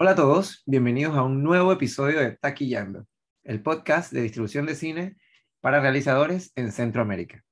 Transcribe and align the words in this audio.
Hola 0.00 0.12
a 0.12 0.14
todos, 0.14 0.62
bienvenidos 0.64 1.16
a 1.16 1.24
un 1.24 1.42
nuevo 1.42 1.72
episodio 1.72 2.20
de 2.20 2.30
Taquillando, 2.36 3.08
el 3.42 3.60
podcast 3.60 4.12
de 4.12 4.22
distribución 4.22 4.64
de 4.64 4.76
cine 4.76 5.16
para 5.60 5.80
realizadores 5.80 6.52
en 6.54 6.70
Centroamérica. 6.70 7.42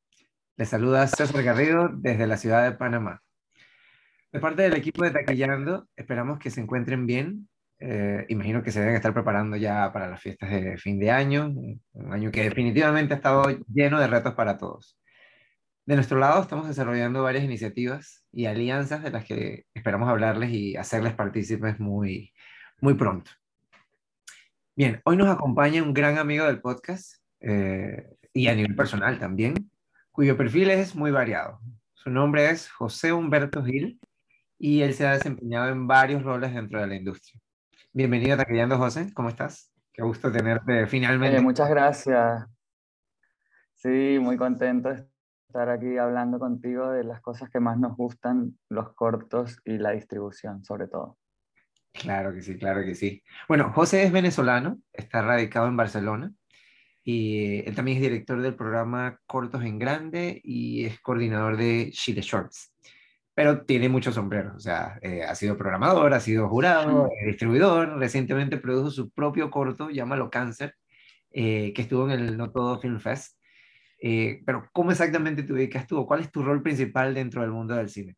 Les 0.56 0.68
saluda 0.68 1.08
César 1.08 1.42
Garrido 1.42 1.90
desde 1.92 2.28
la 2.28 2.36
ciudad 2.36 2.62
de 2.62 2.76
Panamá. 2.76 3.20
De 4.30 4.38
parte 4.38 4.62
del 4.62 4.74
equipo 4.74 5.02
de 5.02 5.10
Taquillando, 5.10 5.88
esperamos 5.96 6.38
que 6.38 6.50
se 6.50 6.60
encuentren 6.60 7.04
bien. 7.04 7.48
Eh, 7.80 8.24
imagino 8.28 8.62
que 8.62 8.70
se 8.70 8.78
deben 8.78 8.94
estar 8.94 9.12
preparando 9.12 9.56
ya 9.56 9.92
para 9.92 10.08
las 10.08 10.20
fiestas 10.20 10.48
de 10.48 10.78
fin 10.78 11.00
de 11.00 11.10
año, 11.10 11.48
un 11.48 12.12
año 12.12 12.30
que 12.30 12.44
definitivamente 12.44 13.14
ha 13.14 13.16
estado 13.16 13.46
lleno 13.74 13.98
de 13.98 14.06
retos 14.06 14.34
para 14.34 14.56
todos. 14.56 14.96
De 15.86 15.94
nuestro 15.94 16.18
lado 16.18 16.42
estamos 16.42 16.66
desarrollando 16.66 17.22
varias 17.22 17.44
iniciativas 17.44 18.24
y 18.32 18.46
alianzas 18.46 19.04
de 19.04 19.10
las 19.12 19.24
que 19.24 19.66
esperamos 19.72 20.08
hablarles 20.08 20.50
y 20.50 20.76
hacerles 20.76 21.14
partícipes 21.14 21.78
muy, 21.78 22.32
muy 22.80 22.94
pronto. 22.94 23.30
Bien, 24.74 25.00
hoy 25.04 25.16
nos 25.16 25.28
acompaña 25.28 25.82
un 25.82 25.94
gran 25.94 26.18
amigo 26.18 26.44
del 26.46 26.60
podcast 26.60 27.16
eh, 27.40 28.16
y 28.32 28.48
a 28.48 28.54
nivel 28.54 28.76
personal 28.76 29.18
también, 29.18 29.70
cuyo 30.12 30.36
perfil 30.36 30.70
es 30.70 30.94
muy 30.94 31.10
variado. 31.10 31.60
Su 31.94 32.10
nombre 32.10 32.50
es 32.50 32.70
José 32.70 33.12
Humberto 33.12 33.64
Gil 33.64 33.98
y 34.58 34.82
él 34.82 34.94
se 34.94 35.06
ha 35.06 35.12
desempeñado 35.12 35.68
en 35.68 35.86
varios 35.86 36.22
roles 36.22 36.54
dentro 36.54 36.80
de 36.80 36.86
la 36.86 36.94
industria. 36.94 37.40
Bienvenido 37.92 38.34
a 38.34 38.36
Taquillando, 38.36 38.76
José. 38.76 39.12
¿Cómo 39.14 39.30
estás? 39.30 39.72
Qué 39.92 40.02
gusto 40.02 40.30
tenerte 40.30 40.86
finalmente. 40.86 41.40
muchas 41.40 41.70
gracias. 41.70 42.46
Sí, 43.74 44.18
muy 44.20 44.36
contento 44.36 44.90
estar 45.56 45.70
aquí 45.70 45.96
hablando 45.96 46.38
contigo 46.38 46.90
de 46.90 47.04
las 47.04 47.22
cosas 47.22 47.48
que 47.48 47.60
más 47.60 47.78
nos 47.78 47.96
gustan, 47.96 48.58
los 48.68 48.92
cortos 48.94 49.58
y 49.64 49.78
la 49.78 49.92
distribución, 49.92 50.62
sobre 50.64 50.86
todo. 50.86 51.16
Claro 52.00 52.34
que 52.34 52.42
sí, 52.42 52.56
claro 52.56 52.84
que 52.84 52.94
sí. 52.94 53.22
Bueno, 53.48 53.72
José 53.72 54.04
es 54.04 54.12
venezolano, 54.12 54.78
está 54.92 55.22
radicado 55.22 55.68
en 55.68 55.76
Barcelona 55.76 56.32
y 57.02 57.60
él 57.66 57.74
también 57.74 57.98
es 57.98 58.02
director 58.02 58.40
del 58.40 58.54
programa 58.54 59.20
Cortos 59.26 59.62
en 59.64 59.78
Grande 59.78 60.40
y 60.44 60.84
es 60.84 61.00
coordinador 61.00 61.56
de 61.56 61.90
Chile 61.92 62.22
Shorts. 62.22 62.72
Pero 63.34 63.64
tiene 63.64 63.88
muchos 63.88 64.14
sombreros, 64.14 64.56
o 64.56 64.60
sea, 64.60 64.98
eh, 65.02 65.22
ha 65.22 65.34
sido 65.34 65.58
programador, 65.58 66.14
ha 66.14 66.20
sido 66.20 66.48
jurado, 66.48 67.08
eh, 67.08 67.26
distribuidor, 67.26 67.98
recientemente 67.98 68.56
produjo 68.56 68.90
su 68.90 69.10
propio 69.10 69.50
corto, 69.50 69.90
llámalo 69.90 70.30
Cáncer, 70.30 70.74
eh, 71.30 71.72
que 71.74 71.82
estuvo 71.82 72.10
en 72.10 72.12
el 72.18 72.36
No 72.38 72.50
Todo 72.50 72.80
Film 72.80 72.98
Fest 72.98 73.36
eh, 73.98 74.42
pero 74.44 74.68
¿cómo 74.72 74.90
exactamente 74.90 75.42
te 75.42 75.52
ubicas 75.52 75.86
tú? 75.86 76.04
¿Cuál 76.06 76.20
es 76.20 76.30
tu 76.30 76.42
rol 76.42 76.62
principal 76.62 77.14
dentro 77.14 77.42
del 77.42 77.50
mundo 77.50 77.74
del 77.74 77.88
cine? 77.88 78.16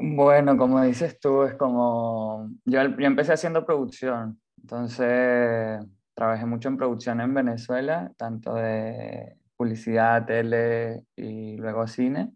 Bueno, 0.00 0.56
como 0.56 0.80
dices 0.82 1.18
tú, 1.18 1.42
es 1.42 1.54
como... 1.54 2.50
Yo, 2.64 2.82
yo 2.84 3.06
empecé 3.06 3.32
haciendo 3.32 3.66
producción, 3.66 4.40
entonces 4.62 5.84
trabajé 6.14 6.46
mucho 6.46 6.68
en 6.68 6.76
producción 6.76 7.20
en 7.20 7.34
Venezuela, 7.34 8.12
tanto 8.16 8.54
de 8.54 9.36
publicidad, 9.56 10.24
tele 10.24 11.04
y 11.16 11.56
luego 11.56 11.86
cine. 11.88 12.32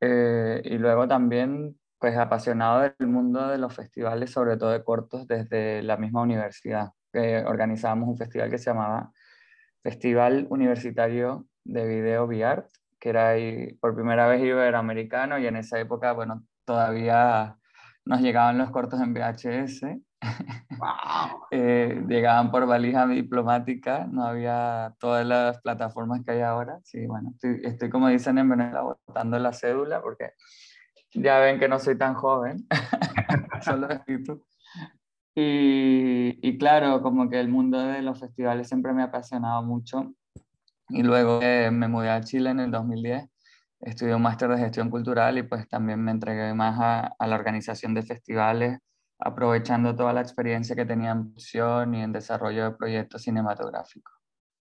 Eh, 0.00 0.60
y 0.64 0.78
luego 0.78 1.06
también, 1.06 1.78
pues 1.98 2.16
apasionado 2.16 2.80
del 2.80 3.08
mundo 3.08 3.48
de 3.48 3.58
los 3.58 3.74
festivales, 3.74 4.32
sobre 4.32 4.56
todo 4.56 4.70
de 4.70 4.82
cortos, 4.82 5.28
desde 5.28 5.82
la 5.82 5.96
misma 5.96 6.22
universidad. 6.22 6.90
que 7.12 7.44
organizábamos 7.46 8.08
un 8.08 8.16
festival 8.18 8.50
que 8.50 8.58
se 8.58 8.70
llamaba 8.70 9.12
Festival 9.82 10.46
Universitario 10.50 11.46
de 11.64 11.86
Video 11.86 12.24
VR, 12.24 12.64
que 12.98 13.10
era 13.10 13.30
ahí 13.30 13.74
por 13.80 13.94
primera 13.94 14.26
vez 14.26 14.42
iberoamericano 14.42 15.38
y 15.38 15.46
en 15.46 15.56
esa 15.56 15.78
época, 15.78 16.12
bueno, 16.12 16.44
todavía 16.72 17.58
nos 18.06 18.20
llegaban 18.22 18.56
los 18.56 18.70
cortos 18.70 19.00
en 19.00 19.12
VHS. 19.14 19.82
Eh, 21.52 22.02
llegaban 22.08 22.50
por 22.50 22.66
valija 22.66 23.06
diplomática, 23.06 24.06
no 24.10 24.24
había 24.24 24.94
todas 24.98 25.24
las 25.24 25.60
plataformas 25.60 26.22
que 26.24 26.32
hay 26.32 26.40
ahora. 26.40 26.80
Sí, 26.82 27.06
bueno, 27.06 27.34
estoy, 27.40 27.90
como 27.90 28.08
dicen 28.08 28.38
en 28.38 28.48
Venezuela, 28.48 28.96
botando 29.06 29.38
la 29.38 29.52
cédula 29.52 30.00
porque 30.00 30.30
ya 31.12 31.38
ven 31.38 31.60
que 31.60 31.68
no 31.68 31.78
soy 31.78 31.98
tan 31.98 32.14
joven, 32.14 32.66
solo 33.62 33.88
escrito. 33.90 34.40
Y, 35.36 36.38
y, 36.42 36.58
claro, 36.58 37.02
como 37.02 37.28
que 37.28 37.38
el 37.38 37.48
mundo 37.48 37.78
de 37.78 38.02
los 38.02 38.18
festivales 38.18 38.66
siempre 38.66 38.92
me 38.94 39.02
ha 39.02 39.06
apasionado 39.06 39.62
mucho. 39.62 40.14
Y 40.88 41.02
luego 41.02 41.40
me 41.40 41.88
mudé 41.88 42.10
a 42.10 42.22
Chile 42.22 42.50
en 42.50 42.60
el 42.60 42.70
2010, 42.70 43.28
estudié 43.82 44.14
un 44.14 44.22
máster 44.22 44.48
de 44.48 44.58
gestión 44.58 44.90
cultural 44.90 45.38
y 45.38 45.42
pues 45.42 45.68
también 45.68 46.02
me 46.02 46.12
entregué 46.12 46.54
más 46.54 46.78
a, 46.80 47.14
a, 47.18 47.26
la 47.26 47.36
organización 47.36 47.94
de 47.94 48.02
festivales, 48.02 48.78
aprovechando 49.18 49.94
toda 49.94 50.12
la 50.12 50.22
experiencia 50.22 50.74
que 50.76 50.86
tenía 50.86 51.10
en 51.10 51.24
producción 51.24 51.94
y 51.94 52.02
en 52.02 52.12
desarrollo 52.12 52.64
de 52.64 52.76
proyectos 52.76 53.22
cinematográficos. 53.22 54.14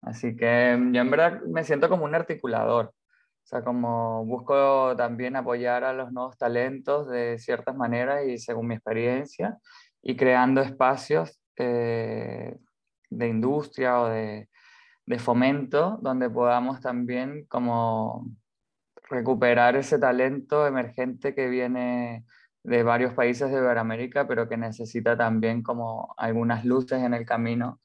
Así 0.02 0.36
que 0.36 0.78
yo 0.92 1.02
en 1.02 1.12
verdad 1.12 1.42
me 1.44 1.64
siento 1.64 1.90
como 1.90 2.06
un 2.06 2.16
articulador. 2.16 2.88
O 2.88 3.46
sea, 3.46 3.64
como 3.64 4.26
busco 4.26 4.96
también 4.96 5.36
apoyar 5.36 5.84
a 5.84 5.94
los 5.94 6.12
nuevos 6.12 6.38
talentos 6.38 7.10
de 7.10 7.38
ciertas 7.40 7.76
maneras 7.76 8.26
y 8.26 8.38
según 8.38 8.68
mi 8.68 8.76
experiencia 8.76 9.58
y 10.02 10.16
creando 10.16 10.62
espacios 10.62 11.42
eh, 11.58 12.58
de 13.10 13.28
industria 13.28 14.00
o 14.02 14.08
de, 14.08 14.50
de, 15.06 15.20
fomento 15.20 16.00
donde 16.02 16.30
podamos 16.30 16.80
también 16.82 17.46
como 17.48 18.26
recuperar 19.10 19.76
ese 19.76 20.00
talento 20.00 20.66
emergente 20.66 21.36
que 21.36 21.48
viene 21.48 22.26
de 22.64 22.84
varios 22.84 23.14
países 23.14 23.52
de 23.52 23.58
Iberoamérica, 23.58 24.28
pero 24.28 24.48
que 24.48 24.58
necesita 24.58 25.18
también 25.18 25.62
como 25.64 26.14
algunas 26.18 26.66
luces 26.66 27.04
en 27.04 27.14
el 27.14 27.26
camino 27.26 27.82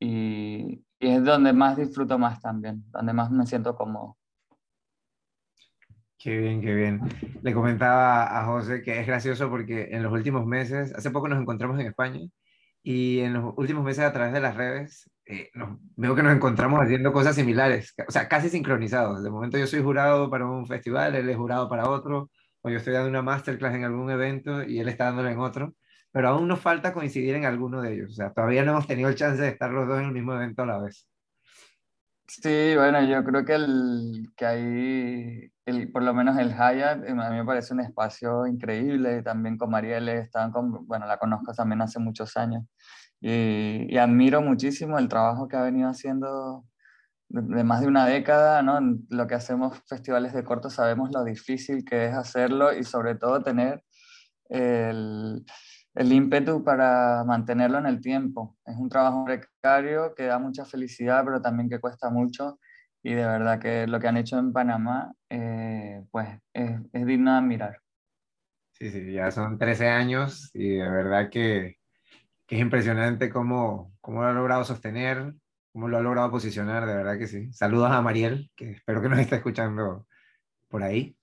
y, 0.00 0.84
y 0.98 1.08
es 1.08 1.24
donde 1.24 1.52
más 1.52 1.76
disfruto 1.76 2.18
más 2.18 2.40
también, 2.40 2.84
donde 2.90 3.12
más 3.12 3.30
me 3.30 3.46
siento 3.46 3.76
cómodo. 3.76 4.16
Qué 6.18 6.36
bien, 6.36 6.60
qué 6.60 6.74
bien. 6.74 7.00
Le 7.42 7.54
comentaba 7.54 8.40
a 8.40 8.44
José 8.46 8.82
que 8.82 9.00
es 9.00 9.06
gracioso 9.06 9.48
porque 9.48 9.88
en 9.92 10.02
los 10.02 10.12
últimos 10.12 10.44
meses, 10.46 10.92
hace 10.94 11.12
poco 11.12 11.28
nos 11.28 11.40
encontramos 11.40 11.78
en 11.78 11.86
España 11.86 12.20
y 12.82 13.20
en 13.20 13.34
los 13.34 13.54
últimos 13.56 13.84
meses 13.84 14.04
a 14.04 14.12
través 14.12 14.32
de 14.32 14.40
las 14.40 14.56
redes 14.56 15.08
eh, 15.28 15.50
veo 15.96 16.14
que 16.14 16.22
nos 16.22 16.34
encontramos 16.34 16.80
haciendo 16.80 17.12
cosas 17.12 17.36
similares, 17.36 17.94
o 18.06 18.10
sea, 18.10 18.28
casi 18.28 18.48
sincronizados. 18.48 19.22
De 19.22 19.30
momento 19.30 19.58
yo 19.58 19.66
soy 19.66 19.82
jurado 19.82 20.30
para 20.30 20.46
un 20.46 20.66
festival, 20.66 21.14
él 21.14 21.28
es 21.28 21.36
jurado 21.36 21.68
para 21.68 21.88
otro, 21.88 22.30
o 22.62 22.70
yo 22.70 22.78
estoy 22.78 22.94
dando 22.94 23.10
una 23.10 23.22
masterclass 23.22 23.74
en 23.74 23.84
algún 23.84 24.10
evento 24.10 24.62
y 24.62 24.78
él 24.80 24.88
está 24.88 25.04
dándolo 25.04 25.28
en 25.28 25.38
otro, 25.38 25.74
pero 26.12 26.28
aún 26.30 26.48
nos 26.48 26.60
falta 26.60 26.94
coincidir 26.94 27.34
en 27.34 27.44
alguno 27.44 27.82
de 27.82 27.94
ellos. 27.94 28.12
O 28.12 28.14
sea, 28.14 28.32
todavía 28.32 28.64
no 28.64 28.72
hemos 28.72 28.86
tenido 28.86 29.10
el 29.10 29.16
chance 29.16 29.42
de 29.42 29.48
estar 29.48 29.70
los 29.70 29.86
dos 29.86 29.98
en 30.00 30.06
el 30.06 30.12
mismo 30.12 30.34
evento 30.34 30.62
a 30.62 30.66
la 30.66 30.78
vez. 30.78 31.06
Sí, 32.26 32.74
bueno, 32.76 33.02
yo 33.04 33.24
creo 33.24 33.44
que, 33.44 33.54
el, 33.54 34.32
que 34.36 34.46
ahí, 34.46 35.52
el, 35.64 35.90
por 35.90 36.02
lo 36.02 36.12
menos 36.12 36.38
el 36.38 36.50
Hyatt, 36.50 37.04
eh, 37.04 37.10
a 37.10 37.30
mí 37.30 37.36
me 37.36 37.44
parece 37.44 37.72
un 37.72 37.80
espacio 37.80 38.46
increíble. 38.46 39.22
También 39.22 39.56
con 39.56 39.70
Marielle, 39.70 40.28
con, 40.52 40.86
bueno, 40.86 41.06
la 41.06 41.18
conozco 41.18 41.54
también 41.54 41.80
hace 41.80 41.98
muchos 41.98 42.36
años. 42.36 42.64
Y, 43.20 43.96
admiro 43.98 44.42
muchísimo 44.42 44.98
el 44.98 45.08
trabajo 45.08 45.48
que 45.48 45.56
ha 45.56 45.62
venido 45.62 45.88
haciendo 45.88 46.64
de, 47.28 47.64
más 47.64 47.80
de 47.80 47.88
una 47.88 48.06
década, 48.06 48.62
¿no? 48.62 48.78
Lo 49.10 49.26
que 49.26 49.34
hacemos 49.34 49.78
festivales 49.86 50.32
de 50.32 50.44
corto 50.44 50.70
sabemos 50.70 51.10
lo 51.12 51.24
difícil 51.24 51.84
que 51.84 52.06
es 52.06 52.14
hacerlo 52.14 52.72
y 52.72 52.84
sobre 52.84 53.16
todo 53.16 53.42
tener 53.42 53.82
el 54.48 55.44
el 55.98 56.12
ímpetu 56.12 56.62
para 56.62 57.24
mantenerlo 57.24 57.78
en 57.78 57.86
el 57.86 58.00
tiempo. 58.00 58.56
Es 58.64 58.76
un 58.76 58.88
trabajo 58.88 59.24
precario 59.24 60.14
que 60.14 60.26
da 60.26 60.38
mucha 60.38 60.64
felicidad, 60.64 61.24
pero 61.24 61.42
también 61.42 61.68
que 61.68 61.80
cuesta 61.80 62.08
mucho. 62.08 62.60
Y 63.02 63.14
de 63.14 63.26
verdad 63.26 63.58
que 63.58 63.88
lo 63.88 63.98
que 63.98 64.06
han 64.06 64.16
hecho 64.16 64.38
en 64.38 64.52
Panamá, 64.52 65.12
eh, 65.28 66.04
pues 66.12 66.28
es, 66.52 66.70
es, 66.92 67.04
digno 67.04 67.32
de 67.32 67.38
admirar. 67.38 67.78
Sí, 68.70 68.90
sí, 68.90 69.12
ya 69.12 69.32
son 69.32 69.58
13 69.58 69.88
años 69.88 70.52
y 70.54 70.76
de 70.76 70.88
verdad 70.88 71.30
que, 71.30 71.77
que 72.48 72.56
es 72.56 72.62
impresionante 72.62 73.28
cómo, 73.28 73.94
cómo 74.00 74.22
lo 74.22 74.28
ha 74.28 74.32
logrado 74.32 74.64
sostener, 74.64 75.34
cómo 75.70 75.86
lo 75.86 75.98
ha 75.98 76.00
logrado 76.00 76.30
posicionar, 76.30 76.86
de 76.86 76.96
verdad 76.96 77.18
que 77.18 77.26
sí. 77.26 77.52
Saludos 77.52 77.90
a 77.90 78.00
Mariel, 78.00 78.50
que 78.56 78.70
espero 78.70 79.02
que 79.02 79.10
nos 79.10 79.18
esté 79.18 79.36
escuchando 79.36 80.06
por 80.66 80.82
ahí. 80.82 81.14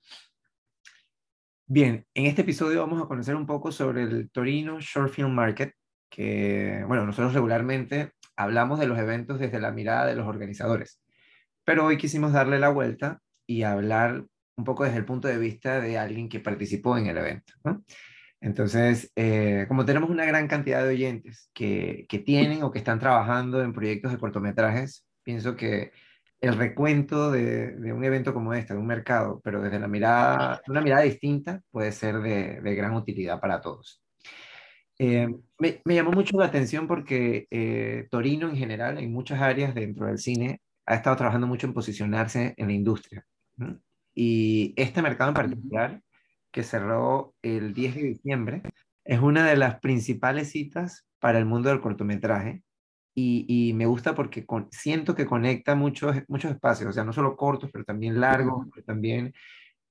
Bien, 1.65 2.05
en 2.13 2.27
este 2.27 2.43
episodio 2.43 2.79
vamos 2.79 3.01
a 3.01 3.07
conocer 3.07 3.35
un 3.35 3.47
poco 3.47 3.71
sobre 3.71 4.03
el 4.03 4.29
Torino 4.29 4.79
Short 4.79 5.11
Film 5.11 5.31
Market, 5.31 5.73
que, 6.11 6.83
bueno, 6.87 7.07
nosotros 7.07 7.33
regularmente 7.33 8.11
hablamos 8.35 8.79
de 8.79 8.85
los 8.85 8.99
eventos 8.99 9.39
desde 9.39 9.59
la 9.59 9.71
mirada 9.71 10.05
de 10.05 10.15
los 10.15 10.27
organizadores, 10.27 11.01
pero 11.63 11.85
hoy 11.85 11.97
quisimos 11.97 12.33
darle 12.33 12.59
la 12.59 12.69
vuelta 12.69 13.19
y 13.47 13.63
hablar 13.63 14.25
un 14.57 14.63
poco 14.63 14.83
desde 14.83 14.99
el 14.99 15.05
punto 15.05 15.27
de 15.27 15.39
vista 15.39 15.81
de 15.81 15.97
alguien 15.97 16.29
que 16.29 16.39
participó 16.39 16.99
en 16.99 17.07
el 17.07 17.17
evento. 17.17 17.53
¿no? 17.63 17.83
Entonces, 18.45 19.11
eh, 19.15 19.65
como 19.67 19.85
tenemos 19.85 20.11
una 20.11 20.23
gran 20.23 20.47
cantidad 20.47 20.83
de 20.83 20.89
oyentes 20.89 21.49
que, 21.51 22.05
que 22.07 22.19
tienen 22.19 22.61
o 22.61 22.69
que 22.71 22.77
están 22.77 22.99
trabajando 22.99 23.63
en 23.63 23.73
proyectos 23.73 24.11
de 24.11 24.19
cortometrajes, 24.19 25.03
pienso 25.23 25.55
que 25.55 25.91
el 26.39 26.55
recuento 26.55 27.31
de, 27.31 27.71
de, 27.71 27.91
un 27.91 28.03
evento 28.03 28.35
como 28.35 28.53
este, 28.53 28.75
de 28.75 28.79
un 28.79 28.85
mercado, 28.85 29.41
pero 29.43 29.63
desde 29.63 29.79
la 29.79 29.87
mirada, 29.87 30.61
una 30.67 30.81
mirada 30.81 31.01
distinta, 31.01 31.59
puede 31.71 31.91
ser 31.91 32.19
de, 32.19 32.61
de 32.61 32.75
gran 32.75 32.93
utilidad 32.93 33.39
para 33.39 33.61
todos. 33.61 34.03
Eh, 34.99 35.27
me, 35.57 35.81
me, 35.83 35.95
llamó 35.95 36.11
mucho 36.11 36.37
la 36.37 36.45
atención 36.45 36.87
porque 36.87 37.47
eh, 37.49 38.07
Torino 38.11 38.47
en 38.47 38.57
general, 38.57 38.99
en 38.99 39.11
muchas 39.11 39.41
áreas 39.41 39.73
dentro 39.73 40.05
del 40.05 40.19
cine, 40.19 40.61
ha 40.85 40.93
estado 40.93 41.15
trabajando 41.15 41.47
mucho 41.47 41.65
en 41.65 41.73
posicionarse 41.73 42.53
en 42.57 42.67
la 42.67 42.73
industria. 42.73 43.25
Y 44.13 44.75
este 44.77 45.01
mercado 45.01 45.31
en 45.31 45.35
particular, 45.35 46.01
que 46.55 46.63
cerró 46.63 47.35
el 47.41 47.73
10 47.73 47.95
de 47.95 48.03
diciembre, 48.03 48.61
es 49.03 49.19
una 49.19 49.45
de 49.45 49.57
las 49.57 49.81
principales 49.81 50.51
citas 50.51 51.05
para 51.19 51.37
el 51.37 51.45
mundo 51.45 51.67
del 51.67 51.81
cortometraje 51.81 52.63
y, 53.13 53.73
me 53.75 53.85
gusta 53.85 54.15
porque 54.15 54.45
siento 54.71 55.15
que 55.15 55.25
conecta 55.25 55.75
muchos, 55.75 56.15
muchos 56.29 56.51
espacios, 56.51 56.89
o 56.89 56.93
sea, 56.93 57.03
no 57.03 57.11
solo 57.11 57.35
cortos, 57.35 57.69
pero 57.73 57.83
también 57.83 58.21
largos, 58.21 58.67
pero 58.73 58.85
también 58.85 59.33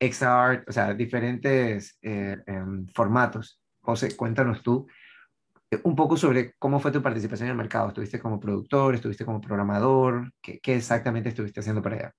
XR, 0.00 0.64
o 0.66 0.72
sea, 0.72 0.94
diferentes 0.94 1.98
eh, 2.00 2.38
em, 2.46 2.86
formatos. 2.94 3.60
José, 3.82 4.16
cuéntanos 4.16 4.62
tú 4.62 4.86
eh, 5.70 5.80
un 5.84 5.94
poco 5.94 6.16
sobre 6.16 6.54
cómo 6.58 6.80
fue 6.80 6.92
tu 6.92 7.02
participación 7.02 7.48
en 7.48 7.52
el 7.52 7.58
mercado. 7.58 7.88
¿Estuviste 7.88 8.18
como 8.18 8.40
productor? 8.40 8.94
¿Estuviste 8.94 9.26
como 9.26 9.40
programador? 9.40 10.32
¿Qué, 10.40 10.60
qué 10.60 10.76
exactamente 10.76 11.28
estuviste 11.28 11.60
haciendo 11.60 11.82
para 11.82 11.96
allá? 11.96 12.14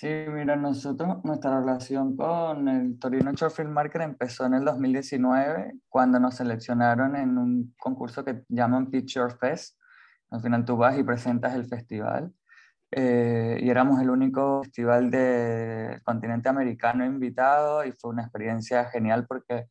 Sí, 0.00 0.06
mira, 0.06 0.54
nosotros, 0.54 1.24
nuestra 1.24 1.58
relación 1.58 2.16
con 2.16 2.68
el 2.68 3.00
Torino 3.00 3.32
Short 3.32 3.52
Film 3.52 3.70
Market 3.70 4.02
empezó 4.02 4.46
en 4.46 4.54
el 4.54 4.64
2019, 4.64 5.74
cuando 5.88 6.20
nos 6.20 6.36
seleccionaron 6.36 7.16
en 7.16 7.36
un 7.36 7.74
concurso 7.76 8.24
que 8.24 8.44
llaman 8.48 8.90
Picture 8.92 9.34
Fest. 9.34 9.76
Al 10.30 10.40
final 10.40 10.64
tú 10.64 10.76
vas 10.76 10.96
y 10.96 11.02
presentas 11.02 11.52
el 11.56 11.66
festival. 11.66 12.32
Eh, 12.92 13.58
y 13.60 13.68
éramos 13.70 14.00
el 14.00 14.10
único 14.10 14.62
festival 14.62 15.10
del 15.10 16.00
continente 16.04 16.48
americano 16.48 17.04
invitado 17.04 17.84
y 17.84 17.90
fue 17.90 18.10
una 18.12 18.22
experiencia 18.22 18.84
genial 18.90 19.26
porque 19.26 19.66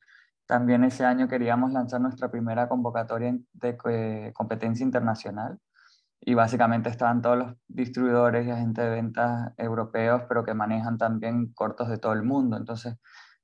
también 0.45 0.83
ese 0.83 1.05
año 1.05 1.29
queríamos 1.29 1.71
lanzar 1.71 2.01
nuestra 2.01 2.29
primera 2.29 2.67
convocatoria 2.67 3.33
de 3.53 3.77
eh, 3.85 4.33
competencia 4.35 4.83
internacional 4.83 5.57
y 6.27 6.33
básicamente 6.33 6.89
estaban 6.89 7.21
todos 7.21 7.37
los 7.37 7.55
distribuidores 7.69 8.45
y 8.45 8.51
agentes 8.51 8.83
de 8.83 8.89
ventas 8.89 9.53
europeos, 9.55 10.23
pero 10.27 10.43
que 10.43 10.53
manejan 10.53 10.97
también 10.97 11.53
cortos 11.53 11.87
de 11.87 11.99
todo 11.99 12.11
el 12.11 12.23
mundo. 12.23 12.57
Entonces, 12.57 12.97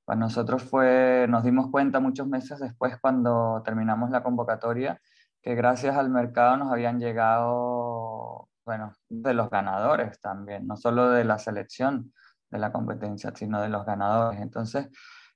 para 0.04 0.20
nosotros 0.20 0.64
fue, 0.64 1.26
nos 1.30 1.46
dimos 1.46 1.72
cuenta 1.72 2.02
muchos 2.02 2.28
meses 2.28 2.60
después 2.60 2.98
cuando 3.00 3.62
terminamos 3.64 4.10
la 4.10 4.22
convocatoria 4.22 5.00
que 5.42 5.56
gracias 5.56 5.96
al 5.96 6.10
mercado 6.10 6.58
nos 6.58 6.74
habían 6.74 7.00
llegado, 7.00 8.50
bueno, 8.66 8.92
de 9.08 9.34
los 9.34 9.50
ganadores 9.50 10.20
también, 10.20 10.68
no 10.68 10.76
solo 10.76 11.10
de 11.10 11.24
la 11.24 11.40
selección 11.40 12.12
de 12.52 12.60
la 12.60 12.74
competencia, 12.74 13.32
sino 13.34 13.62
de 13.62 13.70
los 13.70 13.86
ganadores. 13.86 14.42
Entonces, 14.42 14.90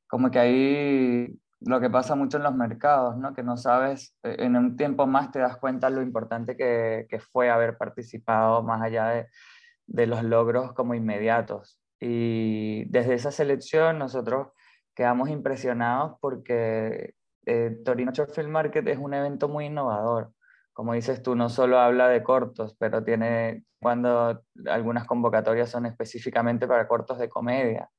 como 0.06 0.32
que 0.32 0.40
ahí 0.40 1.40
lo 1.62 1.80
que 1.80 1.89
pasa 1.89 2.15
mucho 2.15 2.38
en 2.38 2.44
los 2.44 2.56
mercados, 2.56 3.18
¿no? 3.18 3.33
que 3.33 3.44
no 3.44 3.57
sabes, 3.57 4.15
eh, 4.24 4.38
en 4.39 4.56
un 4.56 4.77
tiempo 4.77 5.07
más 5.07 5.31
te 5.31 5.39
das 5.39 5.57
cuenta 5.57 5.89
lo 5.89 6.01
importante 6.01 6.56
que, 6.56 7.07
fue 7.31 7.50
haber 7.50 7.77
participado 7.77 8.63
más 8.63 8.81
allá 8.81 9.07
de, 9.07 9.27
de, 9.88 10.07
los 10.07 10.24
logros 10.24 10.74
como 10.74 10.94
inmediatos. 10.94 11.80
Y 12.00 12.86
desde 12.86 13.15
esa 13.15 13.31
selección 13.31 13.98
nosotros 13.98 14.50
quedamos 14.94 15.30
impresionados 15.30 16.18
porque 16.21 17.15
eh, 17.45 17.77
Torino 17.83 18.12
Short 18.12 18.31
Film 18.31 18.51
Market 18.51 18.88
es 18.88 18.98
un 19.00 19.13
evento 19.13 19.48
muy 19.48 19.65
innovador. 19.65 20.33
Como 20.74 20.94
dices 20.94 21.24
tú, 21.24 21.36
no 21.36 21.50
solo 21.50 21.80
habla 21.80 22.07
de 22.07 22.21
cortos, 22.21 22.75
pero 22.77 23.03
tiene 23.03 23.63
cuando 23.80 24.44
algunas 24.68 25.06
convocatorias 25.06 25.69
son 25.69 25.88
específicamente 25.88 26.68
para 26.68 26.88
cortos 26.88 27.18
de 27.18 27.30
comedia 27.30 27.89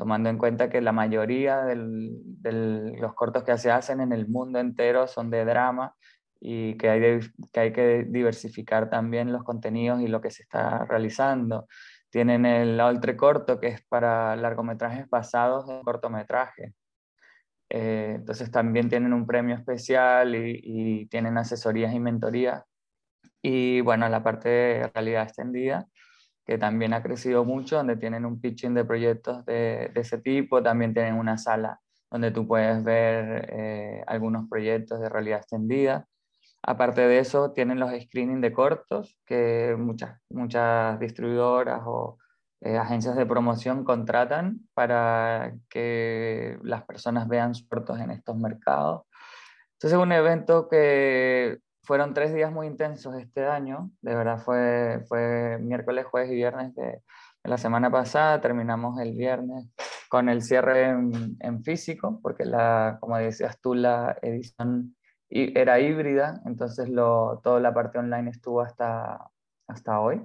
tomando 0.00 0.30
en 0.30 0.38
cuenta 0.38 0.70
que 0.70 0.80
la 0.80 0.92
mayoría 0.92 1.60
de 1.60 1.76
los 1.76 3.12
cortos 3.12 3.44
que 3.44 3.58
se 3.58 3.70
hacen 3.70 4.00
en 4.00 4.12
el 4.12 4.26
mundo 4.26 4.58
entero 4.58 5.06
son 5.06 5.28
de 5.28 5.44
drama 5.44 5.94
y 6.40 6.78
que 6.78 6.88
hay, 6.88 7.72
que 7.74 8.06
diversificar 8.08 8.88
también 8.88 9.30
los 9.30 9.44
contenidos 9.44 10.00
y 10.00 10.08
lo 10.08 10.22
que 10.22 10.30
se 10.30 10.44
está 10.44 10.86
realizando. 10.86 11.68
Tienen 12.08 12.46
el 12.46 12.80
Altre 12.80 13.14
Corto, 13.14 13.60
que 13.60 13.66
es 13.66 13.82
para 13.88 14.36
largometrajes 14.36 15.06
basados 15.10 15.68
en 15.68 15.82
cortometraje. 15.82 16.72
Eh, 17.68 18.14
entonces 18.16 18.50
también 18.50 18.88
tienen 18.88 19.12
un 19.12 19.26
premio 19.26 19.54
especial 19.54 20.34
y, 20.34 21.04
tienen 21.10 21.36
asesorías 21.36 21.92
y 21.92 22.00
mentorías. 22.00 22.64
Y 23.42 23.82
bueno, 23.82 24.08
la 24.08 24.22
parte 24.22 24.48
de 24.48 24.90
realidad 24.94 25.24
extendida, 25.24 25.86
que 26.44 26.58
también 26.58 26.92
ha 26.94 27.02
crecido 27.02 27.44
mucho, 27.44 27.76
donde 27.76 27.96
tienen 27.96 28.24
un 28.24 28.40
pitching 28.40 28.74
de 28.74 28.84
proyectos 28.84 29.44
de, 29.44 29.90
ese 29.94 30.18
tipo, 30.18 30.62
también 30.62 30.94
tienen 30.94 31.14
una 31.14 31.38
sala 31.38 31.80
donde 32.10 32.32
tú 32.32 32.46
puedes 32.46 32.82
ver 32.82 33.48
eh, 33.52 34.04
algunos 34.06 34.48
proyectos 34.48 35.00
de 35.00 35.08
realidad 35.08 35.38
extendida. 35.38 36.06
Aparte 36.62 37.02
de 37.02 37.20
eso, 37.20 37.52
tienen 37.52 37.78
los 37.78 37.90
screenings 37.90 38.42
de 38.42 38.52
cortos 38.52 39.18
que 39.24 39.76
muchas, 39.78 40.20
muchas 40.28 40.98
distribuidoras 40.98 41.82
o 41.86 42.18
eh, 42.62 42.76
agencias 42.76 43.16
de 43.16 43.24
promoción 43.24 43.84
contratan 43.84 44.60
para 44.74 45.54
que 45.70 46.58
las 46.62 46.82
personas 46.84 47.26
vean 47.28 47.52
cortos 47.68 47.98
en 48.00 48.10
estos 48.10 48.36
mercados. 48.36 49.02
Entonces 49.74 49.98
es 49.98 50.02
un 50.02 50.12
evento 50.12 50.68
que 50.68 51.58
fueron 51.90 52.14
tres 52.14 52.32
días 52.32 52.52
muy 52.52 52.68
intensos 52.68 53.16
este 53.16 53.44
año, 53.44 53.90
de 54.00 54.14
verdad 54.14 54.38
fue, 54.38 55.04
fue 55.08 55.58
miércoles, 55.58 56.06
jueves 56.06 56.30
y 56.30 56.36
viernes 56.36 56.72
de, 56.76 57.02
la 57.42 57.58
semana 57.58 57.90
pasada, 57.90 58.40
terminamos 58.40 59.00
el 59.00 59.16
viernes 59.16 59.66
con 60.08 60.28
el 60.28 60.40
cierre 60.40 60.90
en, 60.90 61.64
físico, 61.64 62.20
porque 62.22 62.44
la, 62.44 62.98
como 63.00 63.18
decías 63.18 63.60
tú, 63.60 63.74
la 63.74 64.16
edición 64.22 64.94
era 65.28 65.80
híbrida, 65.80 66.40
entonces 66.46 66.88
lo, 66.88 67.40
toda 67.42 67.58
la 67.58 67.74
parte 67.74 67.98
online 67.98 68.30
estuvo 68.30 68.60
hasta, 68.60 69.28
hasta 69.66 69.98
hoy. 69.98 70.22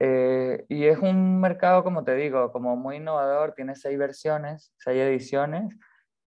Eh, 0.00 0.64
y 0.68 0.86
es 0.86 0.98
un 0.98 1.38
mercado, 1.40 1.84
como 1.84 2.02
te 2.02 2.16
digo, 2.16 2.50
como 2.50 2.74
muy 2.74 2.96
innovador, 2.96 3.52
tiene 3.54 3.76
seis 3.76 3.96
versiones, 3.96 4.74
seis 4.78 5.00
ediciones, 5.00 5.76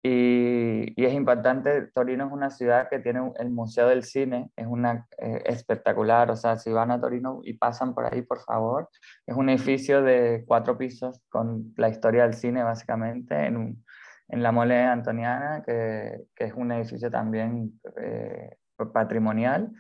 y, 0.08 1.04
es 1.04 1.14
impactante, 1.14 1.88
Torino 1.88 2.28
es 2.28 2.32
una 2.32 2.52
ciudad 2.52 2.90
que 2.90 3.00
tiene 3.00 3.32
el 3.40 3.50
Museo 3.50 3.88
del 3.88 4.04
Cine, 4.04 4.52
es 4.56 4.68
una 4.68 5.08
eh, 5.18 5.42
espectacular, 5.46 6.30
o 6.30 6.36
sea, 6.36 6.58
si 6.58 6.72
van 6.72 6.92
a 6.92 7.02
Torino 7.02 7.40
y 7.44 7.54
pasan 7.54 7.96
por 7.96 8.06
ahí, 8.06 8.22
por 8.22 8.40
favor, 8.42 8.88
es 9.26 9.36
un 9.36 9.50
edificio 9.50 10.04
de 10.04 10.44
cuatro 10.46 10.78
pisos 10.78 11.24
con 11.28 11.74
la 11.78 11.90
historia 11.90 12.22
del 12.22 12.36
cine 12.36 12.62
básicamente 12.62 13.48
en, 13.48 13.84
en 14.28 14.44
la 14.44 14.52
mole 14.52 14.80
antoniana, 14.84 15.64
que, 15.66 16.26
que, 16.36 16.44
es 16.46 16.54
un 16.54 16.72
edificio 16.72 17.10
también 17.10 17.80
eh, 18.00 18.58
patrimonial. 18.94 19.72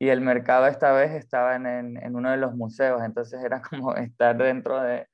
Y 0.00 0.08
el 0.08 0.22
mercado 0.22 0.66
esta 0.66 0.90
vez 0.92 1.12
estaba 1.12 1.54
en, 1.54 1.66
en 1.96 2.16
uno 2.16 2.32
de 2.32 2.36
los 2.36 2.52
museos, 2.52 3.00
entonces 3.04 3.40
era 3.44 3.62
como 3.62 3.94
estar 3.96 4.36
dentro 4.36 4.80
de, 4.82 5.06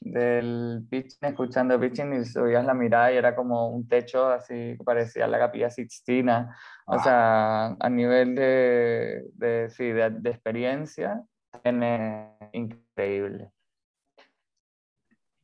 del 0.00 0.86
pitching, 0.88 1.28
escuchando 1.28 1.78
pitching 1.78 2.20
y 2.20 2.24
subías 2.24 2.64
la 2.64 2.74
mirada 2.74 3.12
y 3.12 3.16
era 3.16 3.34
como 3.34 3.68
un 3.68 3.88
techo 3.88 4.28
así 4.28 4.76
que 4.76 4.84
parecía 4.84 5.26
la 5.26 5.38
capilla 5.38 5.70
Sixtina. 5.70 6.56
O 6.86 6.98
sea, 6.98 7.76
a 7.78 7.90
nivel 7.90 8.34
de, 8.34 9.24
de, 9.34 9.68
sí, 9.70 9.84
de, 9.84 10.10
de 10.10 10.30
experiencia, 10.30 11.22
tiene 11.62 12.30
increíble. 12.52 13.50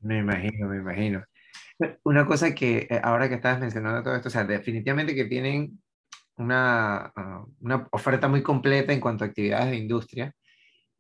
Me 0.01 0.19
imagino, 0.19 0.69
me 0.69 0.77
imagino. 0.77 1.25
Una 2.05 2.27
cosa 2.27 2.55
que 2.55 2.87
eh, 2.91 3.01
ahora 3.03 3.29
que 3.29 3.35
estabas 3.35 3.61
mencionando 3.61 4.03
todo 4.03 4.15
esto, 4.15 4.29
o 4.29 4.31
sea, 4.31 4.45
definitivamente 4.45 5.15
que 5.15 5.25
tienen 5.25 5.83
una, 6.37 7.13
ah, 7.17 7.45
una 7.61 7.89
oferta 7.91 8.29
muy 8.29 8.43
completa 8.43 8.93
en 8.93 9.01
cuanto 9.01 9.25
a 9.25 9.29
actividades 9.29 9.71
de 9.71 9.77
industria 9.77 10.35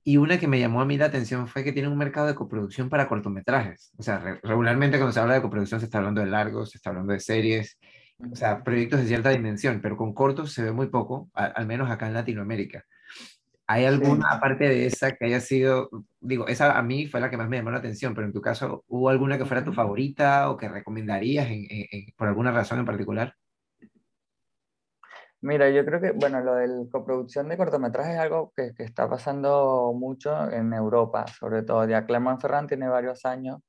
y 0.04 0.18
una 0.18 0.38
que 0.38 0.46
me 0.46 0.60
llamó 0.60 0.82
a 0.82 0.84
mí 0.84 0.98
la 0.98 1.06
atención 1.06 1.48
fue 1.48 1.64
que 1.64 1.72
tiene 1.72 1.88
un 1.88 1.96
mercado 1.96 2.26
de 2.26 2.34
coproducción 2.34 2.90
para 2.90 3.08
cortometrajes. 3.08 3.90
O 3.96 4.02
sea, 4.02 4.38
regularmente 4.42 4.98
cuando 4.98 5.12
se 5.12 5.20
habla 5.20 5.34
de 5.34 5.42
coproducción 5.42 5.80
se 5.80 5.86
está 5.86 5.98
hablando 5.98 6.20
de 6.20 6.26
largos, 6.26 6.70
se 6.70 6.78
está 6.78 6.90
hablando 6.90 7.14
de 7.14 7.20
series, 7.20 7.78
o 8.18 8.36
sea, 8.36 8.62
proyectos 8.62 9.00
de 9.00 9.06
cierta 9.06 9.30
dimensión, 9.30 9.80
pero 9.80 9.96
con 9.96 10.12
cortos 10.12 10.52
se 10.52 10.62
ve 10.62 10.72
muy 10.72 10.88
poco, 10.88 11.30
al, 11.32 11.66
menos 11.66 11.90
acá 11.90 12.06
en 12.06 12.14
Latinoamérica. 12.14 12.84
¿Hay 13.66 13.86
alguna 13.86 14.28
aparte 14.28 14.68
de 14.68 14.84
esa 14.84 15.12
que 15.12 15.24
haya 15.24 15.40
sido, 15.40 15.88
digo, 16.20 16.48
esa 16.48 16.78
a 16.78 16.82
mí 16.82 17.06
fue 17.06 17.20
la 17.20 17.30
que 17.30 17.38
más 17.38 17.48
me 17.48 17.56
llamó 17.56 17.70
la 17.70 17.78
atención, 17.78 18.14
pero 18.14 18.26
en 18.26 18.32
tu 18.34 18.42
caso, 18.42 18.84
¿hubo 18.88 19.08
alguna 19.08 19.38
que 19.38 19.46
fuera 19.46 19.64
tu 19.64 19.72
favorita 19.72 20.50
o 20.50 20.58
que 20.58 20.68
recomendarías 20.68 21.48
por 22.14 22.28
alguna 22.28 22.52
razón 22.52 22.78
en 22.80 22.84
particular? 22.84 23.34
Mira, 25.44 25.68
yo 25.70 25.84
creo 25.84 26.00
que, 26.00 26.12
bueno, 26.12 26.40
lo 26.40 26.54
de 26.54 26.88
coproducción 26.90 27.48
de 27.48 27.56
cortometrajes 27.56 28.14
es 28.14 28.20
algo 28.20 28.52
que, 28.56 28.72
que, 28.74 28.82
está 28.82 29.08
pasando 29.08 29.92
mucho 29.94 30.50
en 30.50 30.72
Europa, 30.72 31.26
sobre 31.38 31.62
todo. 31.62 31.86
Ya 31.86 32.06
Clermont 32.06 32.40
Ferrand 32.40 32.68
tiene 32.68 32.88
varios 32.88 33.24
años 33.24 33.60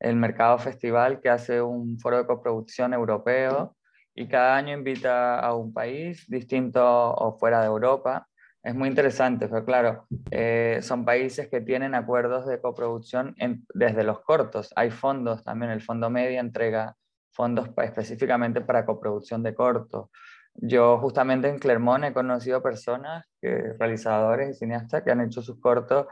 el 0.00 0.16
Mercado 0.16 0.58
Festival 0.58 1.20
que 1.20 1.28
hace 1.30 1.62
un 1.62 1.98
foro 2.00 2.18
de 2.18 2.26
coproducción 2.26 2.94
europeo 2.94 3.76
y 4.14 4.28
cada 4.28 4.56
año 4.56 4.74
invita 4.76 5.38
a 5.38 5.54
un 5.54 5.72
país 5.72 6.24
distinto 6.28 6.82
o 7.14 7.38
fuera 7.38 7.60
de 7.60 7.66
Europa 7.66 8.26
es 8.62 8.74
muy 8.74 8.88
interesante, 8.88 9.48
pero 9.48 9.64
claro, 9.64 10.06
eh, 10.30 10.80
son 10.82 11.04
países 11.04 11.48
que 11.48 11.62
tienen 11.62 11.94
acuerdos 11.94 12.46
de 12.46 12.60
coproducción 12.60 13.34
desde 13.72 14.04
los 14.04 14.20
cortos. 14.20 14.70
Hay 14.76 14.90
fondos 14.90 15.42
también, 15.42 15.70
el 15.72 15.80
Fondo 15.80 16.10
Media 16.10 16.40
entrega 16.40 16.94
fondos 17.32 17.70
específicamente 17.78 18.60
para 18.60 18.84
coproducción 18.84 19.42
de 19.42 19.54
cortos. 19.54 20.10
Yo 20.54 20.98
justamente 20.98 21.48
en 21.48 21.58
Clermont 21.58 22.04
he 22.04 22.12
conocido 22.12 22.62
personas, 22.62 23.24
que, 23.40 23.74
realizadores 23.78 24.50
y 24.50 24.54
cineastas 24.54 25.02
que 25.02 25.10
han 25.10 25.20
hecho 25.20 25.42
sus 25.42 25.60
cortos 25.60 26.06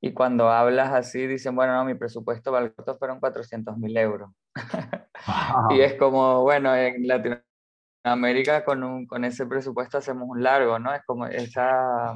y 0.00 0.12
cuando 0.12 0.50
hablas 0.50 0.92
así 0.92 1.26
dicen, 1.26 1.56
bueno, 1.56 1.74
no, 1.74 1.84
mi 1.84 1.94
presupuesto 1.94 2.52
para 2.52 2.66
el 2.66 2.74
corto 2.74 2.96
fueron 2.98 3.18
400 3.18 3.76
mil 3.78 3.96
euros. 3.96 4.30
y 5.70 5.80
es 5.80 5.94
como, 5.94 6.42
bueno, 6.42 6.74
en 6.76 7.06
Latinoamérica 7.06 8.64
con, 8.64 8.84
un, 8.84 9.06
con 9.06 9.24
ese 9.24 9.46
presupuesto 9.46 9.98
hacemos 9.98 10.28
un 10.28 10.42
largo, 10.42 10.78
¿no? 10.78 10.94
Es 10.94 11.02
como 11.04 11.26
esa... 11.26 12.14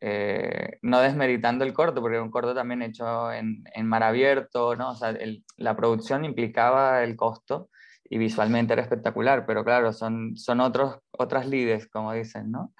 Eh, 0.00 0.78
no 0.82 1.00
desmeritando 1.00 1.64
el 1.64 1.72
corto, 1.72 2.00
porque 2.00 2.20
un 2.20 2.30
corto 2.30 2.54
también 2.54 2.82
hecho 2.82 3.32
en, 3.32 3.64
en 3.74 3.86
mar 3.86 4.04
abierto, 4.04 4.76
¿no? 4.76 4.90
O 4.90 4.94
sea, 4.94 5.12
la 5.56 5.76
producción 5.76 6.24
implicaba 6.24 7.02
el 7.02 7.16
costo 7.16 7.68
y 8.10 8.18
visualmente 8.18 8.74
era 8.74 8.82
espectacular, 8.82 9.46
pero 9.46 9.64
claro, 9.64 9.92
son, 9.92 10.36
son 10.36 10.60
otros, 10.60 10.98
otras 11.12 11.46
lides, 11.46 11.88
como 11.88 12.12
dicen, 12.12 12.50
¿no? 12.50 12.74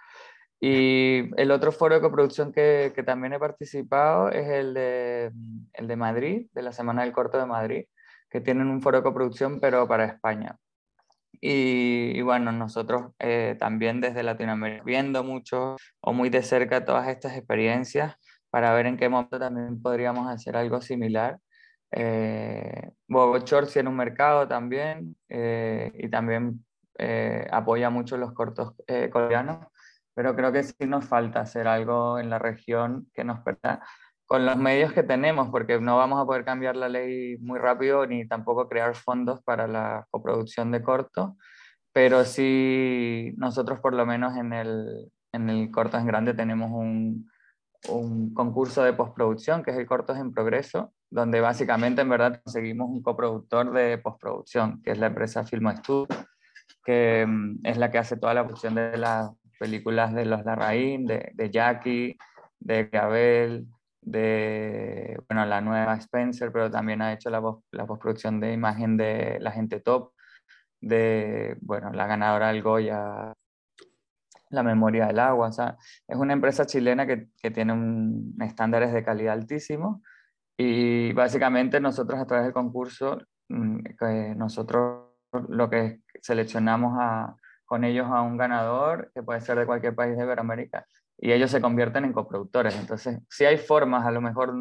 Y 0.60 1.30
el 1.40 1.50
otro 1.52 1.72
foro 1.72 1.94
de 1.94 2.00
coproducción 2.02 2.52
que, 2.52 2.92
que, 2.94 3.02
también 3.02 3.32
he 3.32 3.38
participado 3.38 4.28
es 4.30 4.46
el 4.48 4.74
de, 4.74 5.32
el 5.72 5.88
de 5.88 5.96
Madrid, 5.96 6.48
de 6.52 6.62
la 6.62 6.72
Semana 6.72 7.02
del 7.02 7.12
Corto 7.12 7.38
de 7.38 7.46
Madrid, 7.46 7.84
que 8.28 8.40
tienen 8.42 8.68
un 8.68 8.82
foro 8.82 8.98
de 8.98 9.04
coproducción, 9.04 9.60
pero 9.60 9.88
para 9.88 10.04
España. 10.04 10.58
Y, 11.40 12.20
bueno, 12.22 12.52
nosotros 12.52 13.12
eh, 13.18 13.56
también 13.58 14.00
desde 14.00 14.22
Latinoamérica, 14.22 14.84
viendo 14.84 15.24
mucho 15.24 15.76
o 16.00 16.12
muy 16.12 16.28
de 16.28 16.42
cerca 16.42 16.84
todas 16.84 17.08
estas 17.08 17.36
experiencias 17.36 18.16
para 18.50 18.74
ver 18.74 18.86
en 18.86 18.98
qué 18.98 19.08
momento 19.08 19.38
también 19.38 19.80
podríamos 19.80 20.28
hacer 20.28 20.56
algo 20.56 20.80
similar. 20.82 21.38
Eh, 21.92 22.90
Bobo 23.08 23.40
tiene 23.40 23.88
un 23.88 23.96
mercado 23.96 24.46
también 24.46 25.16
eh, 25.28 25.90
y 25.94 26.08
también 26.08 26.64
eh, 26.98 27.48
apoya 27.50 27.90
mucho 27.90 28.16
los 28.16 28.32
cortos 28.32 28.74
coreanos 29.10 29.66
pero 30.14 30.36
creo 30.36 30.52
que 30.52 30.62
sí 30.64 30.74
nos 30.86 31.06
falta 31.06 31.40
hacer 31.40 31.66
algo 31.66 32.18
en 32.18 32.30
la 32.30 32.38
región 32.38 33.08
que 33.14 33.24
nos 33.24 33.40
permita, 33.40 33.82
con 34.26 34.44
los 34.46 34.56
medios 34.56 34.92
que 34.92 35.02
tenemos, 35.02 35.48
porque 35.48 35.80
no 35.80 35.96
vamos 35.96 36.20
a 36.20 36.26
poder 36.26 36.44
cambiar 36.44 36.76
la 36.76 36.88
ley 36.88 37.36
muy 37.38 37.58
rápido 37.58 38.06
ni 38.06 38.28
tampoco 38.28 38.68
crear 38.68 38.94
fondos 38.94 39.42
para 39.42 39.66
la 39.66 40.06
coproducción 40.10 40.70
de 40.72 40.82
corto, 40.82 41.36
pero 41.92 42.24
sí 42.24 43.32
nosotros 43.38 43.80
por 43.80 43.94
lo 43.94 44.06
menos 44.06 44.36
en 44.36 44.52
el, 44.52 45.10
en 45.32 45.50
el 45.50 45.70
Cortos 45.70 46.00
en 46.00 46.06
Grande 46.06 46.34
tenemos 46.34 46.70
un, 46.70 47.30
un 47.88 48.34
concurso 48.34 48.84
de 48.84 48.92
postproducción 48.92 49.62
que 49.62 49.70
es 49.70 49.78
el 49.78 49.86
Cortos 49.86 50.18
en 50.18 50.32
Progreso, 50.32 50.92
donde 51.10 51.40
básicamente 51.40 52.02
en 52.02 52.08
verdad 52.08 52.40
conseguimos 52.42 52.88
un 52.88 53.02
coproductor 53.02 53.72
de 53.72 53.98
postproducción, 53.98 54.80
que 54.82 54.92
es 54.92 54.98
la 54.98 55.08
empresa 55.08 55.44
Filmo 55.44 55.70
Studio, 55.76 56.06
que 56.84 57.26
mm, 57.26 57.60
es 57.64 57.76
la 57.76 57.90
que 57.90 57.98
hace 57.98 58.16
toda 58.16 58.34
la 58.34 58.44
producción 58.44 58.74
de 58.76 58.96
la 58.96 59.32
películas 59.60 60.14
de 60.14 60.24
los 60.24 60.42
Larraín, 60.44 61.04
de, 61.04 61.32
de 61.34 61.50
Jackie, 61.50 62.16
de 62.58 62.84
Gabriel, 62.84 63.66
de 64.00 65.20
bueno, 65.28 65.44
la 65.44 65.60
nueva 65.60 65.96
Spencer, 65.96 66.50
pero 66.50 66.70
también 66.70 67.02
ha 67.02 67.12
hecho 67.12 67.28
la, 67.28 67.42
la 67.72 67.86
postproducción 67.86 68.40
de 68.40 68.54
imagen 68.54 68.96
de 68.96 69.38
la 69.38 69.52
gente 69.52 69.80
top, 69.80 70.12
de 70.80 71.58
bueno, 71.60 71.92
la 71.92 72.06
ganadora 72.06 72.48
del 72.48 72.62
Goya, 72.62 73.34
la 74.48 74.62
memoria 74.62 75.06
del 75.06 75.18
agua. 75.18 75.50
Es 76.08 76.16
una 76.16 76.32
empresa 76.32 76.64
chilena 76.64 77.06
que, 77.06 77.28
que 77.42 77.50
tiene 77.50 77.74
un, 77.74 78.34
estándares 78.40 78.94
de 78.94 79.04
calidad 79.04 79.34
altísimos 79.34 80.00
y 80.62 81.14
básicamente 81.14 81.80
nosotros 81.80 82.20
a 82.20 82.26
través 82.26 82.44
del 82.44 82.52
concurso, 82.52 83.16
mm, 83.48 83.78
nosotros 84.36 85.06
lo 85.48 85.70
que 85.70 86.02
seleccionamos 86.20 86.98
a, 87.00 87.34
con 87.64 87.82
ellos 87.82 88.06
a 88.10 88.20
un 88.20 88.36
ganador 88.36 89.10
que 89.14 89.22
puede 89.22 89.40
ser 89.40 89.58
de 89.58 89.64
cualquier 89.64 89.94
país 89.94 90.18
de 90.18 90.22
Iberoamérica 90.22 90.84
y 91.16 91.32
ellos 91.32 91.50
se 91.50 91.62
convierten 91.62 92.04
en 92.04 92.12
coproductores. 92.12 92.76
Entonces, 92.78 93.20
sí 93.30 93.46
hay 93.46 93.56
formas 93.56 94.04
a 94.04 94.10
lo 94.10 94.20
mejor 94.20 94.52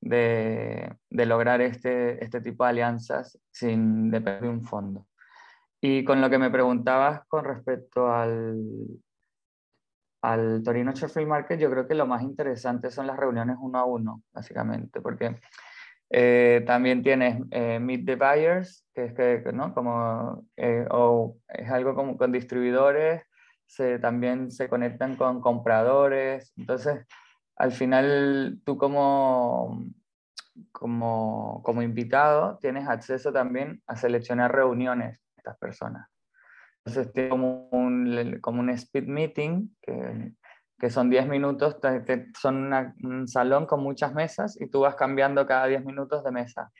de, 0.00 0.92
de 1.08 1.26
lograr 1.26 1.60
este, 1.60 2.22
este 2.24 2.40
tipo 2.40 2.64
de 2.64 2.70
alianzas 2.70 3.38
sin 3.52 4.10
depender 4.10 4.42
de 4.42 4.48
un 4.48 4.64
fondo. 4.64 5.06
Y 5.80 6.02
con 6.02 6.20
lo 6.20 6.28
que 6.30 6.38
me 6.38 6.50
preguntabas 6.50 7.20
con 7.28 7.44
respecto 7.44 8.12
al, 8.12 8.58
al 10.22 10.62
Torino 10.64 10.92
Sheffield 10.92 11.28
Market, 11.28 11.60
yo 11.60 11.70
creo 11.70 11.86
que 11.86 11.94
lo 11.94 12.06
más 12.06 12.22
interesante 12.22 12.90
son 12.90 13.06
las 13.06 13.16
reuniones 13.16 13.56
uno 13.60 13.78
a 13.78 13.84
uno, 13.84 14.22
básicamente, 14.32 15.00
porque 15.00 15.36
eh, 16.10 16.64
también 16.66 17.02
tienes 17.02 17.42
eh, 17.50 17.78
Meet 17.78 18.06
the 18.06 18.16
Buyers, 18.16 18.86
que 18.94 19.04
es 19.04 19.14
que, 19.14 19.52
¿no? 19.52 19.74
Como, 19.74 20.46
eh, 20.56 20.86
o 20.90 21.36
es 21.48 21.70
algo 21.70 21.94
como 21.94 22.16
con 22.16 22.32
distribuidores, 22.32 23.22
también 24.00 24.50
se 24.50 24.68
conectan 24.68 25.16
con 25.16 25.42
compradores. 25.42 26.54
Entonces, 26.56 27.06
al 27.56 27.72
final, 27.72 28.60
tú 28.64 28.78
como, 28.78 29.84
como, 30.72 31.62
como 31.62 31.82
invitado 31.82 32.58
tienes 32.62 32.88
acceso 32.88 33.30
también 33.30 33.82
a 33.86 33.96
seleccionar 33.96 34.54
reuniones 34.54 35.18
de 35.18 35.34
estas 35.36 35.58
personas. 35.58 36.08
Entonces, 36.88 37.12
tiene 37.12 37.28
como 37.28 37.68
un, 37.70 38.38
como 38.40 38.60
un 38.60 38.70
speed 38.70 39.06
meeting 39.06 39.68
que 39.80 40.32
que 40.78 40.90
son 40.90 41.10
10 41.10 41.26
minutos, 41.26 41.76
son 42.40 42.72
un 43.02 43.26
salón 43.26 43.66
con 43.66 43.82
muchas 43.82 44.14
mesas 44.14 44.58
y 44.60 44.68
tú 44.68 44.80
vas 44.80 44.94
cambiando 44.94 45.46
cada 45.46 45.66
10 45.66 45.84
minutos 45.84 46.22
de 46.22 46.30
mesa. 46.30 46.70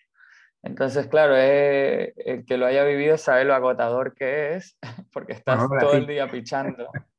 Entonces, 0.62 1.08
claro, 1.08 1.34
eh, 1.36 2.14
el 2.16 2.44
que 2.44 2.56
lo 2.56 2.66
haya 2.66 2.84
vivido 2.84 3.16
sabe 3.16 3.44
lo 3.44 3.54
agotador 3.54 4.14
que 4.14 4.54
es, 4.54 4.78
porque 5.12 5.32
estás 5.32 5.68
todo 5.80 5.94
el 5.94 6.06
día 6.06 6.30
pichando. 6.30 6.88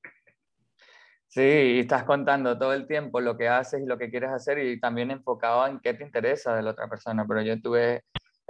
Sí, 1.32 1.42
y 1.42 1.80
estás 1.82 2.06
contando 2.06 2.58
todo 2.58 2.74
el 2.74 2.88
tiempo 2.88 3.22
lo 3.22 3.38
que 3.38 3.48
haces 3.48 3.84
y 3.84 3.86
lo 3.86 4.00
que 4.00 4.10
quieres 4.10 4.32
hacer 4.32 4.58
y 4.58 4.80
también 4.80 5.12
enfocado 5.12 5.68
en 5.68 5.80
qué 5.80 5.94
te 5.94 6.04
interesa 6.04 6.56
de 6.56 6.64
la 6.64 6.72
otra 6.72 6.90
persona. 6.90 7.24
Pero 7.28 7.44
yo 7.44 7.62
tuve 7.62 8.04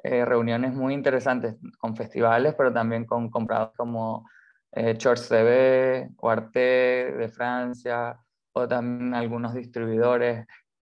eh, 0.03 0.25
reuniones 0.25 0.73
muy 0.73 0.93
interesantes 0.93 1.55
con 1.77 1.95
festivales, 1.95 2.55
pero 2.57 2.71
también 2.71 3.05
con 3.05 3.29
compradores 3.29 3.75
como 3.75 4.29
eh, 4.71 4.97
George 4.99 5.23
TV, 5.27 6.09
Arte 6.21 6.59
de 6.59 7.29
Francia, 7.29 8.17
o 8.53 8.67
también 8.67 9.13
algunos 9.13 9.53
distribuidores, 9.53 10.45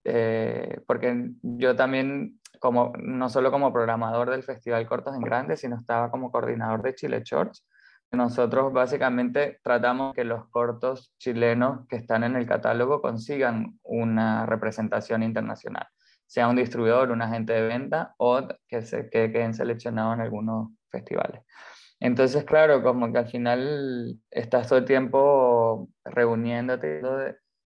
eh, 0.04 0.80
porque 0.86 1.30
yo 1.42 1.76
también, 1.76 2.40
como, 2.60 2.92
no 2.98 3.28
solo 3.28 3.50
como 3.50 3.72
programador 3.72 4.30
del 4.30 4.42
Festival 4.42 4.86
Cortos 4.86 5.14
en 5.14 5.22
Grandes, 5.22 5.60
sino 5.60 5.76
estaba 5.76 6.10
como 6.10 6.30
coordinador 6.30 6.82
de 6.82 6.94
Chile 6.94 7.22
Shorts. 7.24 7.64
Nosotros 8.10 8.72
básicamente 8.72 9.60
tratamos 9.62 10.14
que 10.14 10.24
los 10.24 10.48
cortos 10.48 11.12
chilenos 11.18 11.86
que 11.88 11.96
están 11.96 12.24
en 12.24 12.36
el 12.36 12.46
catálogo 12.46 13.02
consigan 13.02 13.78
una 13.82 14.46
representación 14.46 15.22
internacional, 15.22 15.86
sea 16.28 16.47
un 16.47 16.56
distribuidor, 16.56 17.11
un 17.11 17.23
agente 17.23 17.54
de 17.54 17.62
venta 17.62 18.14
o 18.18 18.47
que, 18.68 18.82
se, 18.82 19.08
que 19.08 19.32
queden 19.32 19.54
seleccionados 19.54 20.14
en 20.14 20.20
algunos 20.20 20.68
festivales. 20.90 21.42
Entonces, 22.00 22.44
claro, 22.44 22.82
como 22.82 23.11
que 23.12 23.18
al 23.18 23.28
final 23.28 24.20
estás 24.30 24.68
todo 24.68 24.78
el 24.78 24.85
tiempo 24.85 25.88
reuniéndote, 26.04 27.02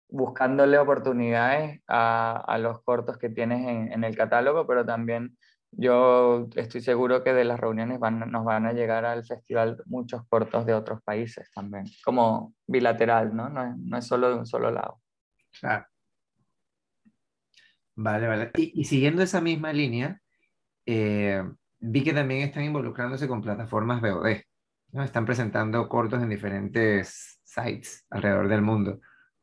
buscándole 0.07 0.77
oportunidades 0.77 1.81
a, 1.87 2.43
a 2.47 2.57
los 2.59 2.81
cortos 2.83 3.17
que 3.17 3.29
tienes 3.29 3.67
en, 3.67 3.91
en, 3.91 4.03
el 4.03 4.15
catálogo, 4.15 4.67
pero 4.67 4.85
también 4.85 5.37
yo 5.71 6.47
estoy 6.55 6.81
seguro 6.81 7.23
que 7.23 7.33
de 7.33 7.45
las 7.45 7.59
reuniones 7.59 7.99
van, 7.99 8.19
nos 8.31 8.45
van 8.45 8.67
a 8.67 8.73
llegar 8.73 9.05
al 9.05 9.25
festival 9.25 9.81
muchos 9.85 10.21
cortos 10.29 10.65
de 10.65 10.75
otros 10.75 11.01
países 11.01 11.49
también, 11.53 11.85
como 12.05 12.53
bilateral, 12.67 13.35
¿no? 13.35 13.49
No 13.49 13.75
no 13.77 13.97
es 13.97 14.05
solo 14.05 14.29
de 14.29 14.35
un 14.35 14.45
solo 14.45 14.69
lado. 14.69 15.01
Claro. 15.59 15.85
Vale, 18.03 18.27
vale. 18.27 18.51
Y, 18.55 18.83
siguiendo 18.85 19.21
esa 19.21 19.41
misma 19.41 19.71
línea, 19.73 20.19
eh, 20.85 21.43
vi 21.79 22.03
que 22.03 22.13
también 22.13 22.41
están 22.41 22.63
involucrándose 22.63 23.27
con 23.27 23.41
plataformas 23.41 24.01
VOD. 24.01 24.41
¿no? 24.93 25.03
Están 25.03 25.25
presentando 25.25 25.87
cortos 25.87 26.21
en 26.23 26.29
diferentes 26.29 27.39
sites 27.43 28.05
alrededor 28.09 28.47
del 28.49 28.63
mundo. 28.63 28.99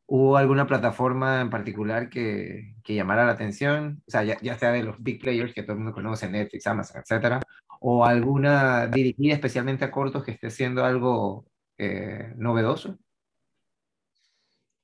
¿Hubo 0.07 0.37
alguna 0.37 0.67
plataforma 0.67 1.41
en 1.41 1.51
particular 1.51 2.09
que, 2.09 2.75
que 2.83 2.95
llamara 2.95 3.27
la 3.27 3.33
atención? 3.33 4.03
O 4.09 4.11
sea, 4.11 4.25
ya, 4.25 4.59
sea 4.59 4.73
de 4.73 4.83
los 4.83 5.01
big 5.03 5.21
players 5.21 5.55
que 5.55 5.63
todo 5.63 5.75
el 5.75 5.79
mundo 5.79 5.95
conoce, 5.95 6.29
Netflix, 6.29 6.67
Amazon, 6.67 7.03
etcétera, 7.03 7.41
o 7.81 8.05
alguna 8.05 8.89
dirigida 8.89 9.35
especialmente 9.35 9.85
a 9.85 9.91
cortos 9.91 10.25
que 10.25 10.33
esté 10.33 10.49
haciendo 10.49 10.85
algo 10.85 11.47
eh, 11.77 12.33
novedoso? 12.37 12.99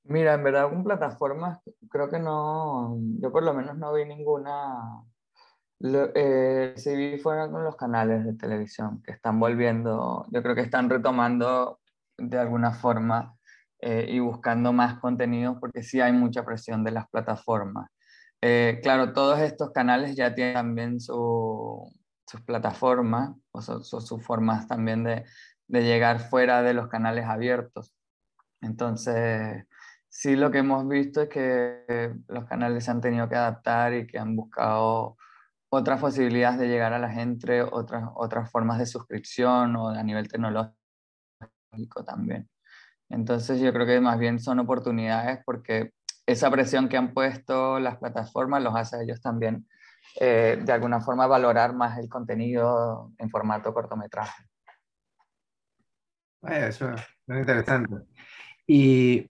Mira, 0.04 0.34
en 0.34 0.44
verdad, 0.44 0.68
con 0.68 0.84
plataformas 0.84 1.60
creo 1.90 2.10
que 2.10 2.18
no, 2.18 2.96
yo 3.20 3.32
por 3.32 3.42
lo 3.42 3.54
menos 3.54 3.76
no 3.78 3.92
vi 3.94 4.04
ninguna 4.04 5.02
lo, 5.80 6.10
eh, 6.14 6.74
sí 6.76 7.18
fueron 7.22 7.50
con 7.52 7.64
los 7.64 7.76
canales 7.76 8.24
de 8.24 8.34
televisión 8.34 9.02
que 9.02 9.12
están 9.12 9.40
volviendo, 9.40 10.26
yo 10.30 10.42
creo 10.42 10.54
que 10.54 10.62
están 10.62 10.88
retomando 10.88 11.80
de 12.16 12.38
alguna 12.38 12.72
forma 12.72 13.36
eh, 13.80 14.06
y 14.08 14.18
buscando 14.20 14.72
más 14.72 14.98
contenidos 15.00 15.56
porque 15.60 15.82
sí 15.82 16.00
hay 16.00 16.12
mucha 16.12 16.44
presión 16.44 16.84
de 16.84 16.92
las 16.92 17.08
plataformas. 17.08 17.90
Eh, 18.40 18.80
claro, 18.82 19.12
todos 19.12 19.40
estos 19.40 19.72
canales 19.72 20.16
ya 20.16 20.34
tienen 20.34 20.54
también 20.54 21.00
su, 21.00 21.90
sus 22.26 22.40
plataformas 22.42 23.32
o 23.52 23.60
sus 23.62 24.24
formas 24.24 24.68
también 24.68 25.02
de, 25.04 25.24
de 25.66 25.82
llegar 25.82 26.20
fuera 26.20 26.62
de 26.62 26.74
los 26.74 26.88
canales 26.88 27.24
abiertos. 27.26 27.94
Entonces, 28.60 29.66
sí 30.14 30.36
lo 30.36 30.52
que 30.52 30.58
hemos 30.58 30.86
visto 30.88 31.22
es 31.22 31.28
que 31.28 32.14
los 32.28 32.44
canales 32.44 32.84
se 32.84 32.90
han 32.92 33.00
tenido 33.00 33.28
que 33.28 33.34
adaptar 33.34 33.92
y 33.94 34.06
que 34.06 34.16
han 34.16 34.36
buscado 34.36 35.16
otras 35.68 36.00
posibilidades 36.00 36.60
de 36.60 36.68
llegar 36.68 36.92
a 36.92 37.00
la 37.00 37.10
gente, 37.10 37.62
otras, 37.62 38.04
otras 38.14 38.48
formas 38.48 38.78
de 38.78 38.86
suscripción 38.86 39.74
o 39.74 39.88
a 39.88 40.02
nivel 40.04 40.28
tecnológico 40.28 40.76
también. 42.06 42.48
Entonces 43.08 43.60
yo 43.60 43.72
creo 43.72 43.86
que 43.86 44.00
más 44.00 44.16
bien 44.20 44.38
son 44.38 44.60
oportunidades 44.60 45.40
porque 45.44 45.92
esa 46.26 46.48
presión 46.48 46.88
que 46.88 46.96
han 46.96 47.12
puesto 47.12 47.80
las 47.80 47.98
plataformas 47.98 48.62
los 48.62 48.76
hace 48.76 48.96
a 48.96 49.02
ellos 49.02 49.20
también 49.20 49.66
eh, 50.20 50.60
de 50.64 50.72
alguna 50.72 51.00
forma 51.00 51.26
valorar 51.26 51.74
más 51.74 51.98
el 51.98 52.08
contenido 52.08 53.12
en 53.18 53.30
formato 53.30 53.74
cortometraje. 53.74 54.44
eso 56.42 56.92
es 56.92 57.02
interesante. 57.26 57.96
Y 58.64 59.28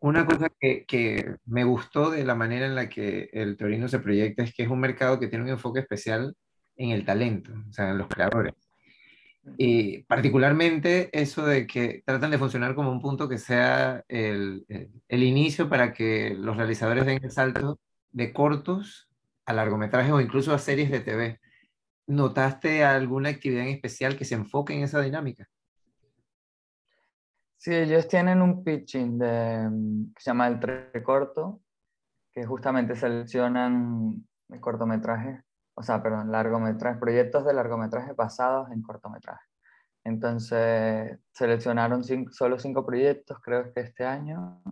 una 0.00 0.26
cosa 0.26 0.48
que, 0.60 0.84
que, 0.86 1.36
me 1.46 1.64
gustó 1.64 2.10
de 2.10 2.24
la 2.24 2.34
manera 2.34 2.66
en 2.66 2.74
la 2.74 2.88
que 2.88 3.30
el 3.32 3.56
Torino 3.56 3.88
se 3.88 3.98
proyecta 3.98 4.42
es 4.42 4.54
que 4.54 4.62
es 4.62 4.68
un 4.68 4.80
mercado 4.80 5.18
que 5.18 5.28
tiene 5.28 5.44
un 5.44 5.50
enfoque 5.50 5.80
especial 5.80 6.34
en 6.76 6.90
el 6.90 7.04
talento, 7.04 7.52
o 7.68 7.72
sea, 7.72 7.90
en 7.90 7.98
los 7.98 8.08
creadores. 8.08 8.54
Y 9.56 10.02
particularmente 10.04 11.08
eso 11.18 11.46
de 11.46 11.66
que 11.66 12.02
tratan 12.04 12.30
de 12.30 12.38
funcionar 12.38 12.74
como 12.74 12.92
un 12.92 13.00
punto 13.00 13.28
que 13.28 13.38
sea 13.38 14.04
el, 14.08 14.66
el, 15.08 15.22
inicio 15.22 15.68
para 15.68 15.92
que 15.92 16.34
los 16.38 16.56
realizadores 16.56 17.06
den 17.06 17.24
el 17.24 17.30
salto 17.30 17.80
de 18.10 18.32
cortos 18.32 19.08
a 19.46 19.52
largometrajes 19.54 20.12
o 20.12 20.20
incluso 20.20 20.52
a 20.52 20.58
series 20.58 20.90
de 20.90 21.00
TV. 21.00 21.40
¿Notaste 22.06 22.84
alguna 22.84 23.30
actividad 23.30 23.62
en 23.62 23.74
especial 23.74 24.16
que 24.16 24.24
se 24.24 24.34
enfoque 24.34 24.74
en 24.74 24.82
esa 24.82 25.00
dinámica? 25.00 25.48
Sí, 27.58 27.74
ellos 27.74 28.06
tienen 28.06 28.40
un 28.40 28.62
pitching 28.62 29.18
de, 29.18 29.68
mm, 29.68 30.14
que 30.14 30.22
se 30.22 30.30
llama 30.30 30.46
el 30.46 30.60
tre 30.60 31.02
corto, 31.02 31.60
que 32.32 32.46
justamente 32.46 32.94
seleccionan 32.94 34.24
cortometrajes, 34.60 35.42
o 35.74 35.82
sea, 35.82 36.02
perdón, 36.02 36.30
largometrajes, 36.30 37.00
proyectos 37.00 37.44
de 37.44 37.54
largometrajes 37.54 38.14
basados 38.16 38.70
en 38.70 38.82
cortometrajes. 38.82 39.48
Entonces, 40.04 41.18
seleccionaron 41.32 42.04
solo 42.32 42.58
cinco 42.58 42.86
proyectos, 42.86 43.38
creo 43.42 43.72
que 43.74 43.80
este 43.80 44.04
año. 44.06 44.62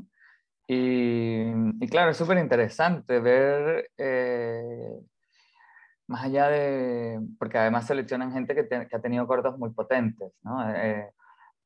Y, 0.68 1.42
y 1.80 1.88
claro, 1.88 2.10
es 2.12 2.16
súper 2.16 2.38
interesante 2.38 3.20
ver, 3.20 3.90
eh, 3.98 5.00
más 6.08 6.24
allá 6.24 6.48
de, 6.48 7.20
porque 7.38 7.58
además 7.58 7.86
seleccionan 7.86 8.32
gente 8.32 8.54
que, 8.54 8.68
que, 8.68 8.96
ha 8.96 9.00
tenido 9.00 9.26
cortos 9.26 9.58
muy 9.58 9.70
potentes, 9.72 10.32
¿no? 10.42 10.70
Eh, 10.70 11.12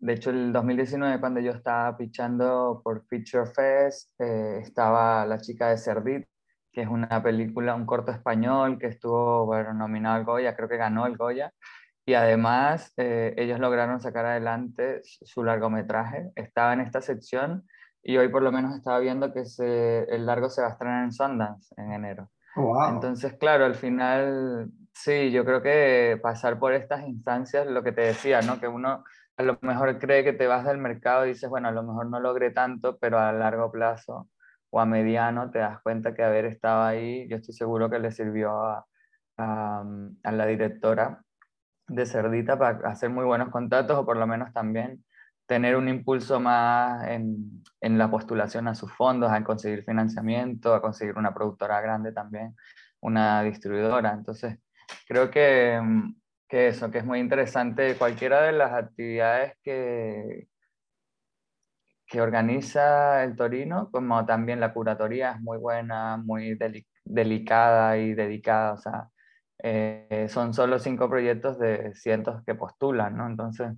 de 0.00 0.14
hecho, 0.14 0.30
el 0.30 0.50
2019, 0.50 1.20
cuando 1.20 1.40
yo 1.40 1.52
estaba 1.52 1.94
pichando 1.94 2.80
por 2.82 3.04
Feature 3.04 3.46
Fest, 3.46 4.18
eh, 4.18 4.58
estaba 4.62 5.26
La 5.26 5.38
chica 5.38 5.68
de 5.68 5.76
Cerdit, 5.76 6.26
que 6.72 6.80
es 6.80 6.88
una 6.88 7.22
película, 7.22 7.74
un 7.74 7.84
corto 7.84 8.10
español 8.10 8.78
que 8.78 8.86
estuvo 8.86 9.44
bueno, 9.44 9.74
nominado 9.74 10.16
al 10.16 10.24
Goya, 10.24 10.56
creo 10.56 10.70
que 10.70 10.78
ganó 10.78 11.04
el 11.06 11.18
Goya. 11.18 11.52
Y 12.06 12.14
además, 12.14 12.94
eh, 12.96 13.34
ellos 13.36 13.60
lograron 13.60 14.00
sacar 14.00 14.24
adelante 14.24 15.02
su 15.04 15.44
largometraje. 15.44 16.30
Estaba 16.34 16.72
en 16.72 16.80
esta 16.80 17.02
sección 17.02 17.66
y 18.02 18.16
hoy 18.16 18.28
por 18.28 18.42
lo 18.42 18.50
menos 18.52 18.74
estaba 18.74 19.00
viendo 19.00 19.34
que 19.34 19.44
se, 19.44 20.04
el 20.04 20.24
largo 20.24 20.48
se 20.48 20.62
va 20.62 20.68
a 20.68 20.70
estrenar 20.70 21.04
en 21.04 21.12
Sundance 21.12 21.74
en 21.76 21.92
enero. 21.92 22.30
Oh, 22.56 22.88
Entonces, 22.88 23.34
claro, 23.34 23.66
al 23.66 23.74
final, 23.74 24.70
sí, 24.94 25.30
yo 25.30 25.44
creo 25.44 25.60
que 25.60 26.18
pasar 26.22 26.58
por 26.58 26.72
estas 26.72 27.06
instancias, 27.06 27.66
lo 27.66 27.82
que 27.82 27.92
te 27.92 28.00
decía, 28.00 28.40
¿no? 28.40 28.58
Que 28.58 28.66
uno 28.66 29.04
a 29.40 29.42
lo 29.42 29.58
mejor 29.62 29.98
cree 29.98 30.22
que 30.22 30.34
te 30.34 30.46
vas 30.46 30.66
del 30.66 30.76
mercado 30.76 31.24
y 31.24 31.30
dices, 31.30 31.48
bueno, 31.48 31.68
a 31.68 31.72
lo 31.72 31.82
mejor 31.82 32.06
no 32.10 32.20
logré 32.20 32.50
tanto, 32.50 32.98
pero 32.98 33.18
a 33.18 33.32
largo 33.32 33.72
plazo 33.72 34.28
o 34.68 34.80
a 34.80 34.86
mediano 34.86 35.50
te 35.50 35.60
das 35.60 35.80
cuenta 35.82 36.14
que 36.14 36.22
haber 36.22 36.44
estado 36.44 36.82
ahí, 36.82 37.26
yo 37.28 37.36
estoy 37.36 37.54
seguro 37.54 37.88
que 37.88 37.98
le 37.98 38.12
sirvió 38.12 38.52
a, 38.52 38.86
a, 39.38 40.32
la 40.32 40.46
directora 40.46 41.22
de 41.88 42.06
Cerdita 42.06 42.58
para 42.58 42.90
hacer 42.90 43.08
muy 43.08 43.24
buenos 43.24 43.48
contactos 43.48 43.98
o 43.98 44.04
por 44.04 44.18
lo 44.18 44.26
menos 44.26 44.52
también 44.52 45.04
tener 45.46 45.74
un 45.74 45.88
impulso 45.88 46.38
más 46.38 47.08
en, 47.08 47.62
en, 47.80 47.98
la 47.98 48.10
postulación 48.10 48.68
a 48.68 48.74
sus 48.74 48.92
fondos, 48.92 49.32
a 49.32 49.42
conseguir 49.42 49.84
financiamiento, 49.84 50.74
a 50.74 50.82
conseguir 50.82 51.16
una 51.16 51.32
productora 51.34 51.80
grande 51.80 52.12
también, 52.12 52.54
una 53.00 53.42
distribuidora. 53.42 54.12
Entonces, 54.12 54.58
creo 55.08 55.30
que 55.30 55.80
que 56.50 56.68
eso, 56.68 56.90
que 56.90 56.98
es 56.98 57.04
muy 57.06 57.20
interesante. 57.20 57.96
Cualquiera 57.96 58.42
de 58.42 58.52
las 58.52 58.72
actividades 58.72 59.54
que, 59.62 60.48
que 62.06 62.20
organiza 62.20 63.22
el 63.24 63.36
Torino, 63.36 63.88
como 63.92 64.26
también 64.26 64.60
la 64.60 64.72
curatoría 64.74 65.32
es 65.32 65.40
muy 65.40 65.58
buena, 65.58 66.16
muy 66.16 66.58
delicada 67.04 67.96
y 67.98 68.14
dedicada. 68.14 68.72
O 68.74 68.78
sea, 68.78 69.08
eh, 69.62 70.26
son 70.28 70.52
solo 70.52 70.78
cinco 70.80 71.08
proyectos 71.08 71.58
de 71.58 71.94
cientos 71.94 72.42
que 72.44 72.56
postulan, 72.56 73.16
¿no? 73.16 73.26
Entonces, 73.28 73.72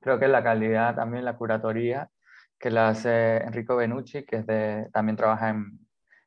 creo 0.00 0.18
que 0.20 0.28
la 0.28 0.44
calidad 0.44 0.94
también, 0.94 1.24
la 1.24 1.36
curatoría, 1.36 2.08
que 2.58 2.70
la 2.70 2.90
hace 2.90 3.38
Enrico 3.38 3.76
Benucci, 3.76 4.24
que 4.24 4.36
es 4.36 4.46
de, 4.46 4.88
también 4.92 5.16
trabaja 5.16 5.50
en, 5.50 5.80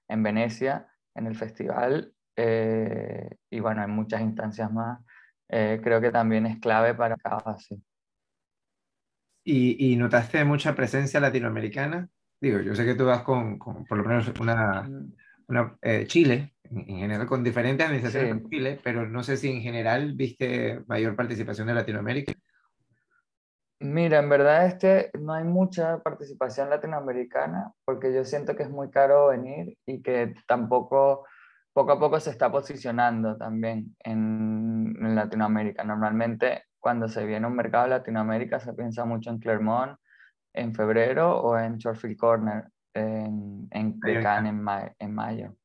en 0.10 0.24
Venecia, 0.24 0.88
en 1.16 1.28
el 1.28 1.36
festival, 1.36 2.14
eh, 2.36 3.30
y 3.50 3.60
bueno, 3.60 3.82
hay 3.82 3.88
muchas 3.88 4.22
instancias 4.22 4.72
más 4.72 5.00
eh, 5.50 5.80
creo 5.84 6.02
que 6.02 6.12
también 6.12 6.46
es 6.46 6.60
clave 6.60 6.94
para 6.94 7.18
cada 7.18 7.52
así. 7.52 7.82
¿Y, 9.46 9.92
¿Y, 9.92 9.96
notaste 9.98 10.44
mucha 10.46 10.74
presencia 10.74 11.20
latinoamericana? 11.20 12.08
Digo, 12.40 12.60
yo 12.62 12.76
sé 12.76 12.86
que 12.86 12.96
tú 12.96 13.06
vas 13.06 13.24
con, 13.24 13.60
con 13.60 13.86
por 13.86 13.98
lo 13.98 14.04
menos 14.06 14.32
una, 14.40 14.84
mm. 14.84 15.14
una 15.48 15.78
eh, 15.82 16.06
Chile, 16.08 16.54
en, 16.70 16.86
general 16.86 17.28
con 17.28 17.44
diferentes 17.44 17.86
administraciones 17.86 18.32
en 18.32 18.50
Chile, 18.50 18.80
pero 18.84 19.08
no 19.08 19.24
sé 19.24 19.38
si 19.38 19.50
en 19.50 19.62
general 19.62 20.14
viste 20.14 20.82
mayor 20.88 21.16
participación 21.16 21.68
de 21.68 21.74
Latinoamérica. 21.74 22.34
Mira, 23.80 24.20
en 24.20 24.30
verdad 24.30 24.66
este 24.66 25.12
no 25.20 25.34
hay 25.34 25.44
mucha 25.44 26.00
participación 26.00 26.70
latinoamericana 26.70 27.74
porque 27.84 28.14
yo 28.14 28.24
siento 28.24 28.56
que 28.56 28.64
es 28.64 28.70
muy 28.70 28.90
caro 28.90 29.28
venir 29.28 29.78
y 29.86 30.02
que 30.02 30.34
tampoco 30.48 31.26
poco 31.74 31.92
a 31.92 32.00
poco 32.00 32.20
se 32.20 32.30
está 32.30 32.52
posicionando 32.52 33.36
también 33.36 33.96
en, 34.00 35.16
Latinoamérica. 35.16 35.84
Normalmente 35.84 36.66
cuando 36.80 37.08
se 37.08 37.26
viene 37.26 37.46
a 37.46 37.50
un 37.50 37.56
mercado 37.56 37.86
de 37.86 37.90
Latinoamérica 37.92 38.60
se 38.60 38.74
piensa 38.74 39.06
mucho 39.06 39.30
en 39.30 39.40
Clermont 39.40 39.98
en 40.54 40.74
febrero 40.74 41.42
o 41.42 41.58
en 41.58 41.78
Shortfield 41.78 42.18
Corner 42.18 42.66
en, 42.94 43.68
en 43.72 44.00
en, 44.04 45.14
mayo, 45.14 45.56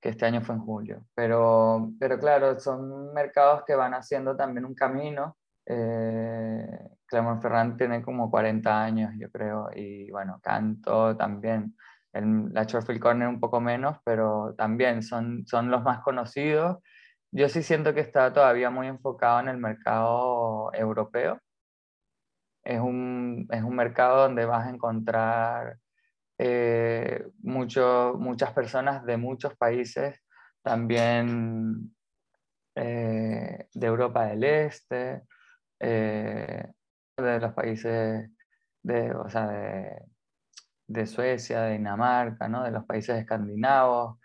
que 0.00 0.08
este 0.08 0.24
año 0.26 0.40
fue 0.40 0.54
en 0.54 0.62
julio. 0.62 1.04
Pero, 1.14 1.92
pero 2.00 2.18
claro, 2.18 2.58
son 2.58 3.12
mercados 3.12 3.64
que 3.66 3.74
van 3.74 3.94
haciendo 3.94 4.34
también 4.34 4.64
un 4.64 4.74
camino. 4.74 5.36
Eh, 5.66 6.66
Clermont 7.06 7.42
Ferrand 7.42 7.76
tiene 7.76 8.02
como 8.02 8.30
40 8.30 8.82
años, 8.82 9.12
yo 9.18 9.30
creo, 9.30 9.68
y 9.74 10.10
bueno, 10.10 10.40
Canto 10.42 11.16
también 11.16 11.76
la 12.14 12.64
Shortfield 12.64 13.00
Corner 13.00 13.28
un 13.28 13.40
poco 13.40 13.60
menos, 13.60 13.98
pero 14.04 14.54
también 14.56 15.02
son, 15.02 15.46
son 15.46 15.70
los 15.70 15.82
más 15.82 16.00
conocidos. 16.00 16.78
Yo 17.32 17.48
sí 17.48 17.62
siento 17.62 17.94
que 17.94 18.00
está 18.00 18.32
todavía 18.32 18.70
muy 18.70 18.86
enfocado 18.86 19.40
en 19.40 19.48
el 19.48 19.58
mercado 19.58 20.72
europeo. 20.74 21.40
Es 22.62 22.80
un, 22.80 23.46
es 23.50 23.62
un 23.62 23.76
mercado 23.76 24.22
donde 24.22 24.46
vas 24.46 24.66
a 24.66 24.70
encontrar 24.70 25.78
eh, 26.38 27.26
mucho, 27.42 28.14
muchas 28.18 28.52
personas 28.52 29.04
de 29.04 29.16
muchos 29.16 29.56
países, 29.56 30.20
también 30.62 31.94
eh, 32.76 33.68
de 33.72 33.86
Europa 33.86 34.26
del 34.26 34.44
Este, 34.44 35.22
eh, 35.80 36.66
de 37.16 37.40
los 37.40 37.52
países 37.52 38.30
de, 38.82 39.12
o 39.12 39.28
sea, 39.28 39.46
de, 39.48 40.02
de 40.86 41.06
Suecia, 41.06 41.62
de 41.62 41.72
Dinamarca, 41.74 42.48
¿no? 42.48 42.62
de 42.64 42.70
los 42.70 42.84
países 42.84 43.18
escandinavos, 43.18 44.18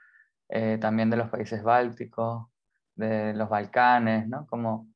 eh, 0.49 0.77
también 0.79 1.09
de 1.09 1.17
los 1.17 1.29
países 1.29 1.63
bálticos, 1.63 2.47
de 2.95 3.33
los 3.33 3.49
Balcanes, 3.49 4.27
¿no? 4.27 4.45
Como, 4.47 4.89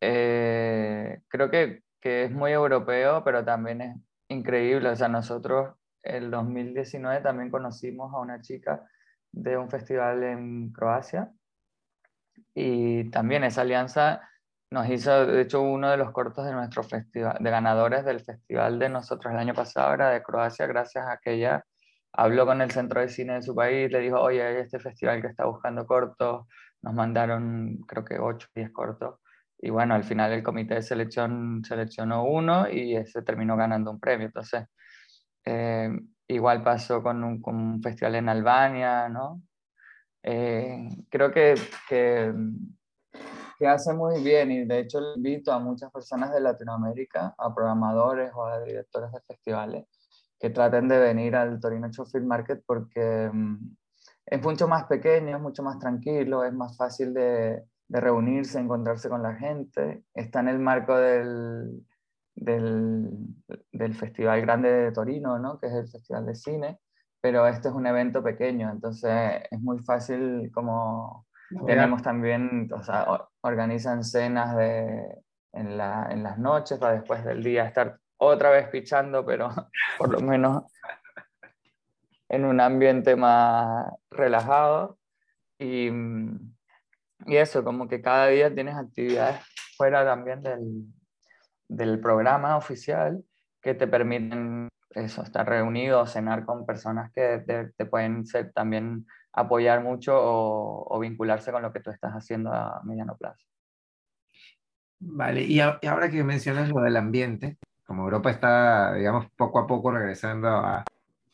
eh, 0.00 1.22
creo 1.28 1.50
que, 1.50 1.82
que, 2.00 2.24
es 2.24 2.32
muy 2.32 2.52
europeo, 2.52 3.24
pero 3.24 3.44
también 3.44 3.80
es 3.80 3.96
increíble. 4.28 4.90
O 4.90 4.96
sea, 4.96 5.08
nosotros 5.08 5.74
el 6.02 6.30
2019 6.30 7.22
también 7.22 7.50
conocimos 7.50 8.12
a 8.12 8.18
una 8.18 8.40
chica 8.42 8.86
de 9.32 9.56
un 9.56 9.70
festival 9.70 10.22
en 10.22 10.72
Croacia 10.72 11.30
y 12.54 13.10
también 13.10 13.44
esa 13.44 13.62
alianza 13.62 14.29
nos 14.70 14.88
hizo, 14.88 15.26
de 15.26 15.42
hecho, 15.42 15.62
uno 15.62 15.90
de 15.90 15.96
los 15.96 16.12
cortos 16.12 16.46
de 16.46 16.52
nuestro 16.52 16.82
festival, 16.82 17.36
de 17.40 17.50
ganadores 17.50 18.04
del 18.04 18.20
festival 18.20 18.78
de 18.78 18.88
nosotros 18.88 19.32
el 19.32 19.40
año 19.40 19.54
pasado, 19.54 19.94
era 19.94 20.10
de 20.10 20.22
Croacia, 20.22 20.66
gracias 20.66 21.06
a 21.08 21.18
que 21.18 21.32
ella 21.34 21.64
habló 22.12 22.46
con 22.46 22.60
el 22.60 22.70
centro 22.70 23.00
de 23.00 23.08
cine 23.08 23.34
de 23.34 23.42
su 23.42 23.54
país, 23.54 23.90
le 23.90 24.00
dijo, 24.00 24.20
oye, 24.20 24.42
hay 24.42 24.56
este 24.56 24.78
festival 24.78 25.20
que 25.20 25.28
está 25.28 25.46
buscando 25.46 25.86
cortos, 25.86 26.46
nos 26.82 26.94
mandaron 26.94 27.78
creo 27.86 28.04
que 28.04 28.18
8 28.18 28.48
o 28.48 28.52
10 28.54 28.70
cortos, 28.72 29.20
y 29.62 29.70
bueno, 29.70 29.94
al 29.94 30.04
final 30.04 30.32
el 30.32 30.42
comité 30.42 30.74
de 30.74 30.82
selección 30.82 31.62
seleccionó 31.64 32.24
uno 32.24 32.70
y 32.70 32.96
ese 32.96 33.22
terminó 33.22 33.56
ganando 33.56 33.90
un 33.90 34.00
premio. 34.00 34.26
Entonces, 34.26 34.64
eh, 35.44 35.90
igual 36.28 36.62
pasó 36.62 37.02
con 37.02 37.22
un, 37.22 37.42
con 37.42 37.56
un, 37.56 37.82
festival 37.82 38.14
en 38.16 38.28
Albania, 38.30 39.08
¿no? 39.08 39.42
Eh, 40.22 40.88
creo 41.10 41.30
que, 41.30 41.54
que, 41.88 42.32
que, 43.60 43.66
hace 43.68 43.92
muy 43.92 44.22
bien 44.22 44.50
y 44.50 44.64
de 44.64 44.80
hecho 44.80 45.00
le 45.00 45.14
invito 45.16 45.52
a 45.52 45.58
muchas 45.58 45.92
personas 45.92 46.32
de 46.32 46.40
Latinoamérica, 46.40 47.34
a 47.36 47.54
programadores 47.54 48.32
o 48.34 48.44
a 48.44 48.60
directores 48.62 49.12
de 49.12 49.20
festivales, 49.20 49.86
que 50.38 50.50
traten 50.50 50.88
de 50.88 50.98
venir 50.98 51.36
al 51.36 51.60
Torino 51.60 51.90
Show 51.92 52.06
Film 52.06 52.26
Market 52.26 52.62
porque 52.66 53.30
mm, 53.32 53.76
es 54.26 54.42
mucho 54.42 54.66
más 54.66 54.84
pequeño, 54.84 55.36
es 55.36 55.42
mucho 55.42 55.62
más 55.62 55.78
tranquilo, 55.78 56.44
es 56.44 56.52
más 56.52 56.76
fácil 56.76 57.12
de, 57.12 57.64
de 57.88 58.00
reunirse, 58.00 58.58
encontrarse 58.58 59.08
con 59.08 59.22
la 59.22 59.34
gente. 59.34 60.04
Está 60.14 60.40
en 60.40 60.48
el 60.48 60.58
marco 60.60 60.96
del, 60.96 61.84
del, 62.36 63.10
del, 63.72 63.94
Festival 63.94 64.40
Grande 64.42 64.70
de 64.70 64.92
Torino, 64.92 65.38
¿no? 65.38 65.58
que 65.58 65.66
es 65.66 65.72
el 65.74 65.88
Festival 65.88 66.26
de 66.26 66.34
Cine, 66.36 66.78
pero 67.20 67.46
este 67.46 67.68
es 67.68 67.74
un 67.74 67.86
evento 67.86 68.22
pequeño, 68.22 68.70
entonces 68.70 69.42
es 69.50 69.60
muy 69.60 69.80
fácil 69.80 70.50
como 70.54 71.26
tenemos 71.66 72.02
también, 72.02 72.68
o 72.72 72.82
sea, 72.82 73.06
organizan 73.40 74.04
cenas 74.04 74.56
de, 74.56 75.22
en, 75.52 75.76
la, 75.76 76.08
en, 76.10 76.22
las 76.22 76.38
noches 76.38 76.78
para 76.78 76.94
después 76.94 77.24
del 77.24 77.42
día 77.42 77.64
estar 77.64 77.98
otra 78.16 78.50
vez 78.50 78.68
pichando, 78.68 79.24
pero 79.24 79.48
por 79.98 80.10
lo 80.10 80.20
menos 80.20 80.64
en 82.28 82.44
un 82.44 82.60
ambiente 82.60 83.16
más 83.16 83.92
relajado. 84.10 84.98
Y, 85.58 85.90
y 87.26 87.36
eso, 87.36 87.64
como 87.64 87.88
que 87.88 88.00
cada 88.00 88.28
día 88.28 88.54
tienes 88.54 88.76
actividades 88.76 89.40
fuera 89.76 90.04
también 90.04 90.42
del, 90.42 90.84
del 91.68 92.00
programa 92.00 92.56
oficial 92.56 93.22
que 93.62 93.74
te 93.74 93.86
permiten 93.86 94.68
eso, 94.90 95.22
estar 95.22 95.48
reunido, 95.48 96.06
cenar 96.06 96.44
con 96.44 96.66
personas 96.66 97.12
que 97.12 97.72
te, 97.76 97.86
pueden 97.86 98.26
ser, 98.26 98.52
también 98.52 99.06
apoyar 99.32 99.82
mucho 99.82 100.16
o, 100.16 100.86
o, 100.88 100.98
vincularse 100.98 101.52
con 101.52 101.62
lo 101.62 101.72
que 101.72 101.80
tú 101.80 101.90
estás 101.90 102.12
haciendo 102.12 102.52
a 102.52 102.80
mediano 102.84 103.16
plazo. 103.16 103.46
Vale, 104.98 105.42
y, 105.42 105.60
ahora 105.60 106.10
que 106.10 106.22
mencionas 106.24 106.68
lo 106.68 106.82
del 106.82 106.96
ambiente, 106.96 107.58
como 107.86 108.04
Europa 108.04 108.30
está, 108.30 108.94
digamos, 108.94 109.26
poco 109.36 109.58
a 109.58 109.66
poco 109.66 109.90
regresando 109.90 110.48
a, 110.48 110.84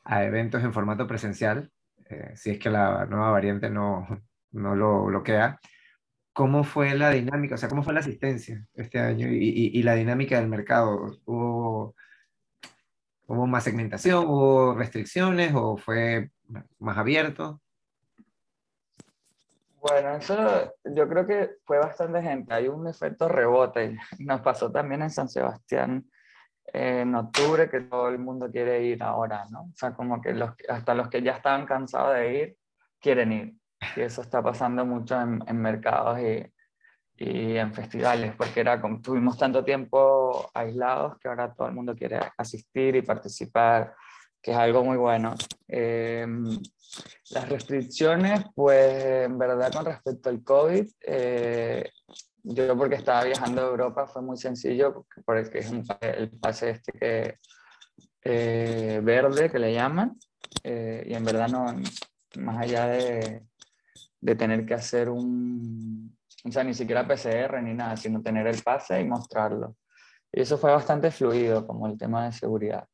a 0.04 0.24
eventos 0.24 0.62
en 0.62 0.72
formato 0.72 1.06
presencial, 1.06 1.70
eh, 2.08 2.32
si 2.36 2.50
es 2.50 2.58
que 2.58 2.70
la 2.70 3.06
nueva 3.06 3.30
variante 3.30 3.68
no, 3.68 4.06
no 4.52 4.74
lo 4.76 5.04
bloquea, 5.06 5.58
¿cómo 6.32 6.64
fue 6.64 6.94
la 6.94 7.10
dinámica? 7.10 7.56
O 7.56 7.58
sea, 7.58 7.68
¿cómo 7.68 7.82
fue 7.82 7.94
la 7.94 8.00
asistencia 8.00 8.64
este 8.74 9.00
año 9.00 9.28
y, 9.28 9.70
y, 9.74 9.82
la 9.82 9.94
dinámica 9.94 10.38
del 10.38 10.48
mercado? 10.48 11.18
¿Hubo, 11.24 11.94
¿Hubo, 13.26 13.46
más 13.46 13.64
segmentación? 13.64 14.26
¿Hubo 14.26 14.74
restricciones 14.74 15.52
o 15.54 15.76
fue 15.76 16.30
más 16.78 16.98
abierto? 16.98 17.60
Bueno, 19.88 20.16
eso 20.16 20.72
yo 20.84 21.08
creo 21.08 21.26
que 21.26 21.56
fue 21.64 21.78
bastante 21.78 22.20
gente. 22.22 22.52
Hay 22.52 22.68
un 22.68 22.86
efecto 22.88 23.28
rebote. 23.28 23.96
Nos 24.18 24.40
pasó 24.40 24.70
también 24.70 25.02
en 25.02 25.10
San 25.10 25.28
Sebastián 25.28 26.04
en 26.72 27.14
octubre 27.14 27.70
que 27.70 27.82
todo 27.82 28.08
el 28.08 28.18
mundo 28.18 28.50
quiere 28.50 28.82
ir 28.82 29.02
ahora, 29.02 29.44
¿no? 29.50 29.62
O 29.62 29.72
sea, 29.74 29.94
como 29.94 30.20
que 30.20 30.32
los, 30.32 30.50
hasta 30.68 30.94
los 30.94 31.08
que 31.08 31.22
ya 31.22 31.32
estaban 31.32 31.64
cansados 31.64 32.14
de 32.14 32.34
ir, 32.34 32.56
quieren 33.00 33.32
ir. 33.32 33.54
Y 33.94 34.00
eso 34.00 34.22
está 34.22 34.42
pasando 34.42 34.84
mucho 34.84 35.20
en, 35.20 35.42
en 35.46 35.56
mercados 35.60 36.18
y, 36.18 36.44
y, 37.18 37.56
en 37.56 37.72
festivales, 37.72 38.34
porque 38.36 38.60
era 38.60 38.80
como 38.80 39.00
tuvimos 39.00 39.38
tanto 39.38 39.64
tiempo 39.64 40.50
aislados 40.52 41.18
que 41.18 41.28
ahora 41.28 41.52
todo 41.54 41.68
el 41.68 41.74
mundo 41.74 41.94
quiere 41.94 42.18
asistir 42.36 42.96
y 42.96 43.02
participar, 43.02 43.94
que 44.46 44.52
es 44.52 44.56
algo 44.56 44.84
muy 44.84 44.96
bueno. 44.96 45.34
Eh, 45.66 46.24
las 47.30 47.48
restricciones, 47.48 48.44
pues 48.54 49.24
en 49.24 49.36
verdad 49.38 49.72
con 49.72 49.84
respecto 49.84 50.28
al 50.28 50.44
COVID, 50.44 50.86
eh, 51.04 51.90
yo 52.44 52.78
porque 52.78 52.94
estaba 52.94 53.24
viajando 53.24 53.60
a 53.60 53.66
Europa 53.66 54.06
fue 54.06 54.22
muy 54.22 54.36
sencillo, 54.36 55.04
porque 55.24 55.58
es 55.58 55.70
un, 55.72 55.84
el 56.00 56.30
pase 56.30 56.70
este 56.70 56.92
que, 56.92 57.38
eh, 58.22 59.00
verde 59.02 59.50
que 59.50 59.58
le 59.58 59.74
llaman, 59.74 60.16
eh, 60.62 61.04
y 61.08 61.14
en 61.14 61.24
verdad 61.24 61.48
no, 61.48 61.66
más 62.38 62.58
allá 62.62 62.86
de, 62.86 63.42
de 64.20 64.34
tener 64.36 64.64
que 64.64 64.74
hacer 64.74 65.08
un, 65.08 66.16
o 66.44 66.52
sea, 66.52 66.62
ni 66.62 66.72
siquiera 66.72 67.08
PCR 67.08 67.60
ni 67.64 67.74
nada, 67.74 67.96
sino 67.96 68.22
tener 68.22 68.46
el 68.46 68.62
pase 68.62 69.00
y 69.00 69.04
mostrarlo. 69.04 69.74
Y 70.32 70.42
eso 70.42 70.56
fue 70.56 70.70
bastante 70.70 71.10
fluido, 71.10 71.66
como 71.66 71.88
el 71.88 71.98
tema 71.98 72.26
de 72.26 72.32
seguridad. 72.32 72.86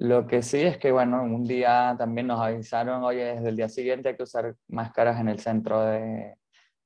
Lo 0.00 0.28
que 0.28 0.42
sí 0.42 0.60
es 0.60 0.78
que, 0.78 0.92
bueno, 0.92 1.24
un 1.24 1.44
día 1.44 1.96
también 1.98 2.28
nos 2.28 2.40
avisaron, 2.40 3.02
oye, 3.02 3.34
desde 3.34 3.48
el 3.48 3.56
día 3.56 3.68
siguiente 3.68 4.10
hay 4.10 4.16
que 4.16 4.22
usar 4.22 4.54
máscaras 4.68 5.20
en 5.20 5.28
el 5.28 5.40
centro 5.40 5.84
de, 5.84 6.36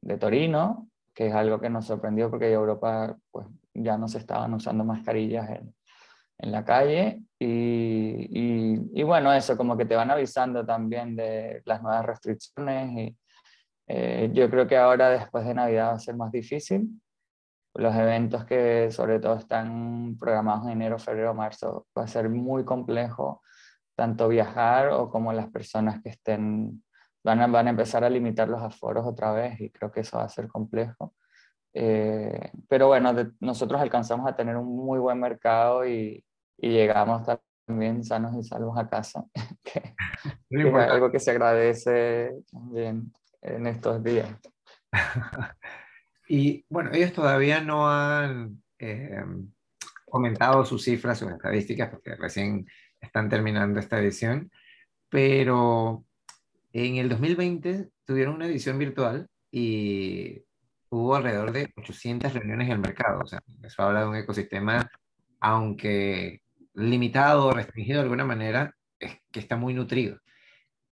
de 0.00 0.16
Torino, 0.16 0.88
que 1.14 1.26
es 1.26 1.34
algo 1.34 1.60
que 1.60 1.68
nos 1.68 1.86
sorprendió 1.86 2.30
porque 2.30 2.46
en 2.46 2.54
Europa 2.54 3.14
pues, 3.30 3.46
ya 3.74 3.98
no 3.98 4.08
se 4.08 4.16
estaban 4.16 4.54
usando 4.54 4.82
mascarillas 4.82 5.50
en, 5.50 5.74
en 6.38 6.52
la 6.52 6.64
calle. 6.64 7.20
Y, 7.38 8.28
y, 8.30 8.80
y, 8.94 9.02
bueno, 9.02 9.30
eso, 9.34 9.58
como 9.58 9.76
que 9.76 9.84
te 9.84 9.94
van 9.94 10.10
avisando 10.10 10.64
también 10.64 11.14
de 11.14 11.60
las 11.66 11.82
nuevas 11.82 12.06
restricciones 12.06 12.92
y, 12.96 13.16
eh, 13.88 14.30
yo 14.32 14.48
creo 14.48 14.66
que 14.66 14.78
ahora, 14.78 15.10
después 15.10 15.44
de 15.44 15.52
Navidad, 15.52 15.88
va 15.88 15.94
a 15.94 15.98
ser 15.98 16.16
más 16.16 16.32
difícil. 16.32 16.88
Los 17.74 17.94
eventos 17.94 18.44
que 18.44 18.90
sobre 18.90 19.18
todo 19.18 19.36
están 19.36 20.16
programados 20.18 20.66
en 20.66 20.72
enero, 20.72 20.98
febrero, 20.98 21.34
marzo, 21.34 21.86
va 21.96 22.04
a 22.04 22.06
ser 22.08 22.28
muy 22.28 22.64
complejo 22.64 23.42
tanto 23.94 24.28
viajar 24.28 24.88
o 24.88 25.10
como 25.10 25.32
las 25.32 25.48
personas 25.50 26.02
que 26.02 26.10
estén, 26.10 26.82
van 27.24 27.40
a, 27.40 27.46
van 27.46 27.66
a 27.68 27.70
empezar 27.70 28.04
a 28.04 28.10
limitar 28.10 28.48
los 28.48 28.62
aforos 28.62 29.06
otra 29.06 29.32
vez 29.32 29.60
y 29.60 29.70
creo 29.70 29.90
que 29.90 30.00
eso 30.00 30.18
va 30.18 30.24
a 30.24 30.28
ser 30.28 30.48
complejo. 30.48 31.14
Eh, 31.74 32.50
pero 32.68 32.88
bueno, 32.88 33.14
nosotros 33.40 33.80
alcanzamos 33.80 34.28
a 34.28 34.36
tener 34.36 34.56
un 34.56 34.76
muy 34.76 34.98
buen 34.98 35.18
mercado 35.18 35.86
y, 35.86 36.24
y 36.58 36.68
llegamos 36.70 37.26
también 37.66 38.04
sanos 38.04 38.36
y 38.36 38.42
salvos 38.42 38.76
a 38.78 38.88
casa, 38.88 39.24
que, 39.62 39.94
que 40.50 40.68
es 40.68 40.74
algo 40.74 41.10
que 41.10 41.20
se 41.20 41.30
agradece 41.30 42.32
también 42.50 43.12
en 43.40 43.66
estos 43.66 44.02
días. 44.02 44.28
y 46.34 46.64
bueno, 46.70 46.88
ellos 46.94 47.12
todavía 47.12 47.60
no 47.60 47.90
han 47.90 48.62
eh, 48.78 49.22
comentado 50.06 50.64
sus 50.64 50.82
cifras, 50.82 51.18
sus 51.18 51.30
estadísticas, 51.30 51.90
porque 51.90 52.16
recién 52.16 52.66
están 52.98 53.28
terminando 53.28 53.78
esta 53.78 54.00
edición, 54.00 54.50
pero 55.10 56.06
en 56.72 56.96
el 56.96 57.10
2020 57.10 57.90
tuvieron 58.06 58.36
una 58.36 58.46
edición 58.46 58.78
virtual 58.78 59.28
y 59.50 60.42
hubo 60.88 61.16
alrededor 61.16 61.52
de 61.52 61.70
800 61.76 62.32
reuniones 62.32 62.68
en 62.68 62.72
el 62.72 62.78
mercado. 62.78 63.20
O 63.22 63.26
sea, 63.26 63.42
eso 63.62 63.82
habla 63.82 64.00
de 64.00 64.08
un 64.08 64.16
ecosistema, 64.16 64.90
aunque 65.38 66.40
limitado, 66.72 67.52
restringido 67.52 67.98
de 67.98 68.04
alguna 68.04 68.24
manera, 68.24 68.74
es 68.98 69.18
que 69.30 69.40
está 69.40 69.56
muy 69.56 69.74
nutrido. 69.74 70.18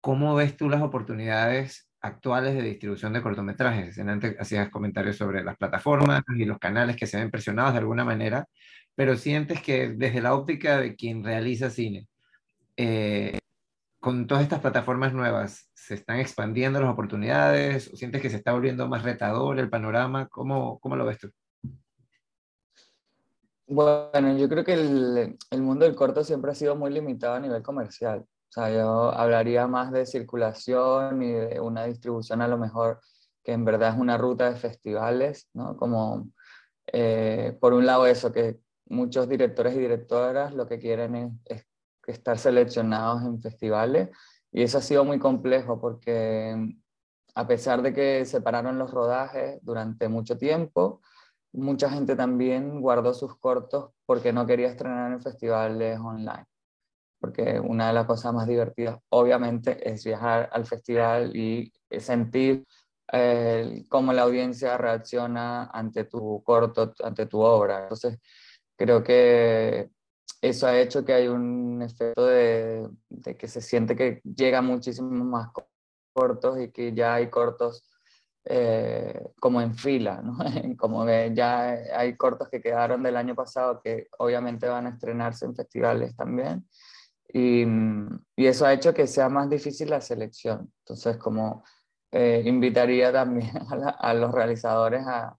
¿Cómo 0.02 0.34
ves 0.34 0.58
tú 0.58 0.68
las 0.68 0.82
oportunidades 0.82 1.88
actuales 2.02 2.54
de 2.54 2.62
distribución 2.62 3.12
de 3.12 3.22
cortometrajes. 3.22 3.96
En 3.98 4.10
antes 4.10 4.36
hacías 4.38 4.68
comentarios 4.70 5.16
sobre 5.16 5.42
las 5.44 5.56
plataformas 5.56 6.22
y 6.36 6.44
los 6.44 6.58
canales 6.58 6.96
que 6.96 7.06
se 7.06 7.16
ven 7.16 7.30
presionados 7.30 7.72
de 7.72 7.78
alguna 7.78 8.04
manera, 8.04 8.46
pero 8.94 9.16
sientes 9.16 9.62
que 9.62 9.88
desde 9.88 10.20
la 10.20 10.34
óptica 10.34 10.78
de 10.78 10.96
quien 10.96 11.24
realiza 11.24 11.70
cine, 11.70 12.08
eh, 12.76 13.38
con 14.00 14.26
todas 14.26 14.42
estas 14.42 14.60
plataformas 14.60 15.14
nuevas, 15.14 15.70
¿se 15.74 15.94
están 15.94 16.18
expandiendo 16.18 16.80
las 16.80 16.90
oportunidades? 16.90 17.88
¿O 17.92 17.96
sientes 17.96 18.20
que 18.20 18.30
se 18.30 18.36
está 18.36 18.52
volviendo 18.52 18.88
más 18.88 19.04
retador 19.04 19.60
el 19.60 19.70
panorama? 19.70 20.26
¿Cómo, 20.28 20.80
cómo 20.80 20.96
lo 20.96 21.06
ves 21.06 21.18
tú? 21.18 21.30
Bueno, 23.68 24.36
yo 24.36 24.48
creo 24.48 24.64
que 24.64 24.74
el, 24.74 25.38
el 25.50 25.62
mundo 25.62 25.84
del 25.84 25.94
corto 25.94 26.24
siempre 26.24 26.50
ha 26.50 26.54
sido 26.54 26.74
muy 26.74 26.92
limitado 26.92 27.34
a 27.34 27.40
nivel 27.40 27.62
comercial. 27.62 28.26
O 28.52 28.54
sea, 28.54 28.70
yo 28.70 29.10
hablaría 29.14 29.66
más 29.66 29.92
de 29.92 30.04
circulación 30.04 31.22
y 31.22 31.32
de 31.32 31.58
una 31.58 31.84
distribución 31.84 32.42
a 32.42 32.48
lo 32.48 32.58
mejor 32.58 33.00
que 33.42 33.52
en 33.52 33.64
verdad 33.64 33.94
es 33.94 33.98
una 33.98 34.18
ruta 34.18 34.50
de 34.50 34.56
festivales, 34.56 35.48
¿no? 35.54 35.74
Como, 35.78 36.28
eh, 36.92 37.56
por 37.62 37.72
un 37.72 37.86
lado 37.86 38.04
eso, 38.06 38.30
que 38.30 38.60
muchos 38.84 39.26
directores 39.26 39.74
y 39.74 39.78
directoras 39.78 40.52
lo 40.52 40.68
que 40.68 40.78
quieren 40.78 41.14
es, 41.16 41.32
es, 41.46 41.66
estar 42.06 42.38
seleccionados 42.38 43.22
en 43.22 43.40
festivales 43.40 44.10
y 44.50 44.62
eso 44.62 44.78
ha 44.78 44.82
sido 44.82 45.04
muy 45.04 45.18
complejo 45.18 45.80
porque 45.80 46.76
a 47.34 47.46
pesar 47.46 47.80
de 47.80 47.94
que 47.94 48.26
separaron 48.26 48.78
los 48.78 48.90
rodajes 48.90 49.60
durante 49.62 50.08
mucho 50.08 50.36
tiempo, 50.36 51.00
mucha 51.52 51.88
gente 51.88 52.16
también 52.16 52.82
guardó 52.82 53.14
sus 53.14 53.38
cortos 53.38 53.92
porque 54.04 54.32
no 54.32 54.46
quería 54.46 54.68
estrenar 54.68 55.12
en 55.12 55.22
festivales 55.22 55.98
online. 55.98 56.51
Porque 57.22 57.60
una 57.60 57.86
de 57.86 57.92
las 57.92 58.06
cosas 58.06 58.34
más 58.34 58.48
divertidas, 58.48 58.98
obviamente, 59.10 59.88
es 59.88 60.04
viajar 60.04 60.50
al 60.52 60.66
festival 60.66 61.36
y 61.36 61.72
sentir 62.00 62.66
eh, 63.12 63.84
cómo 63.88 64.12
la 64.12 64.22
audiencia 64.22 64.76
reacciona 64.76 65.66
ante 65.66 66.04
tu 66.04 66.42
corto, 66.42 66.92
ante 67.04 67.26
tu 67.26 67.40
obra. 67.40 67.84
Entonces, 67.84 68.18
creo 68.76 69.04
que 69.04 69.88
eso 70.40 70.66
ha 70.66 70.76
hecho 70.80 71.04
que 71.04 71.12
hay 71.12 71.28
un 71.28 71.80
efecto 71.82 72.26
de, 72.26 72.88
de 73.08 73.36
que 73.36 73.46
se 73.46 73.60
siente 73.60 73.94
que 73.94 74.20
llega 74.24 74.60
muchísimo 74.60 75.24
más 75.24 75.50
cortos 76.12 76.60
y 76.60 76.72
que 76.72 76.92
ya 76.92 77.14
hay 77.14 77.30
cortos 77.30 77.88
eh, 78.44 79.22
como 79.38 79.60
en 79.60 79.76
fila, 79.76 80.20
¿no? 80.20 80.36
como 80.76 81.06
que 81.06 81.30
ya 81.32 81.70
hay 81.94 82.16
cortos 82.16 82.48
que 82.48 82.60
quedaron 82.60 83.02
del 83.04 83.16
año 83.16 83.36
pasado 83.36 83.80
que 83.80 84.08
obviamente 84.18 84.68
van 84.68 84.86
a 84.86 84.90
estrenarse 84.90 85.44
en 85.44 85.54
festivales 85.54 86.16
también. 86.16 86.66
Y, 87.32 87.64
y 88.36 88.46
eso 88.46 88.66
ha 88.66 88.72
hecho 88.72 88.92
que 88.92 89.06
sea 89.06 89.28
más 89.28 89.48
difícil 89.48 89.90
la 89.90 90.00
selección. 90.00 90.72
Entonces, 90.80 91.16
como 91.16 91.64
eh, 92.10 92.42
invitaría 92.44 93.10
también 93.12 93.50
a, 93.98 94.14
los 94.14 94.32
realizadores 94.32 95.06
a, 95.06 95.36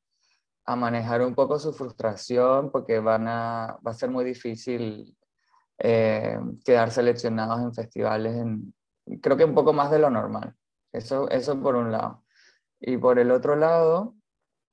a, 0.66 0.76
manejar 0.76 1.22
un 1.22 1.36
poco 1.36 1.60
su 1.60 1.72
frustración 1.72 2.72
porque 2.72 3.00
van 3.00 3.28
a, 3.28 3.78
va 3.86 3.92
a 3.92 3.94
ser 3.94 4.10
muy 4.10 4.26
difícil 4.26 5.16
eh, 5.78 6.40
quedar 6.66 6.92
seleccionados 6.92 7.62
en 7.62 7.74
festivales, 7.74 8.36
en, 8.38 8.74
creo 9.22 9.38
que 9.38 9.46
un 9.46 9.54
poco 9.54 9.74
más 9.74 9.92
de 9.92 10.00
lo 10.00 10.10
normal. 10.10 10.56
Eso, 10.92 11.30
eso 11.30 11.60
por 11.62 11.76
un 11.76 11.92
lado. 11.92 12.24
Y 12.80 12.98
por 12.98 13.20
el 13.20 13.32
otro 13.32 13.56
lado, 13.56 14.16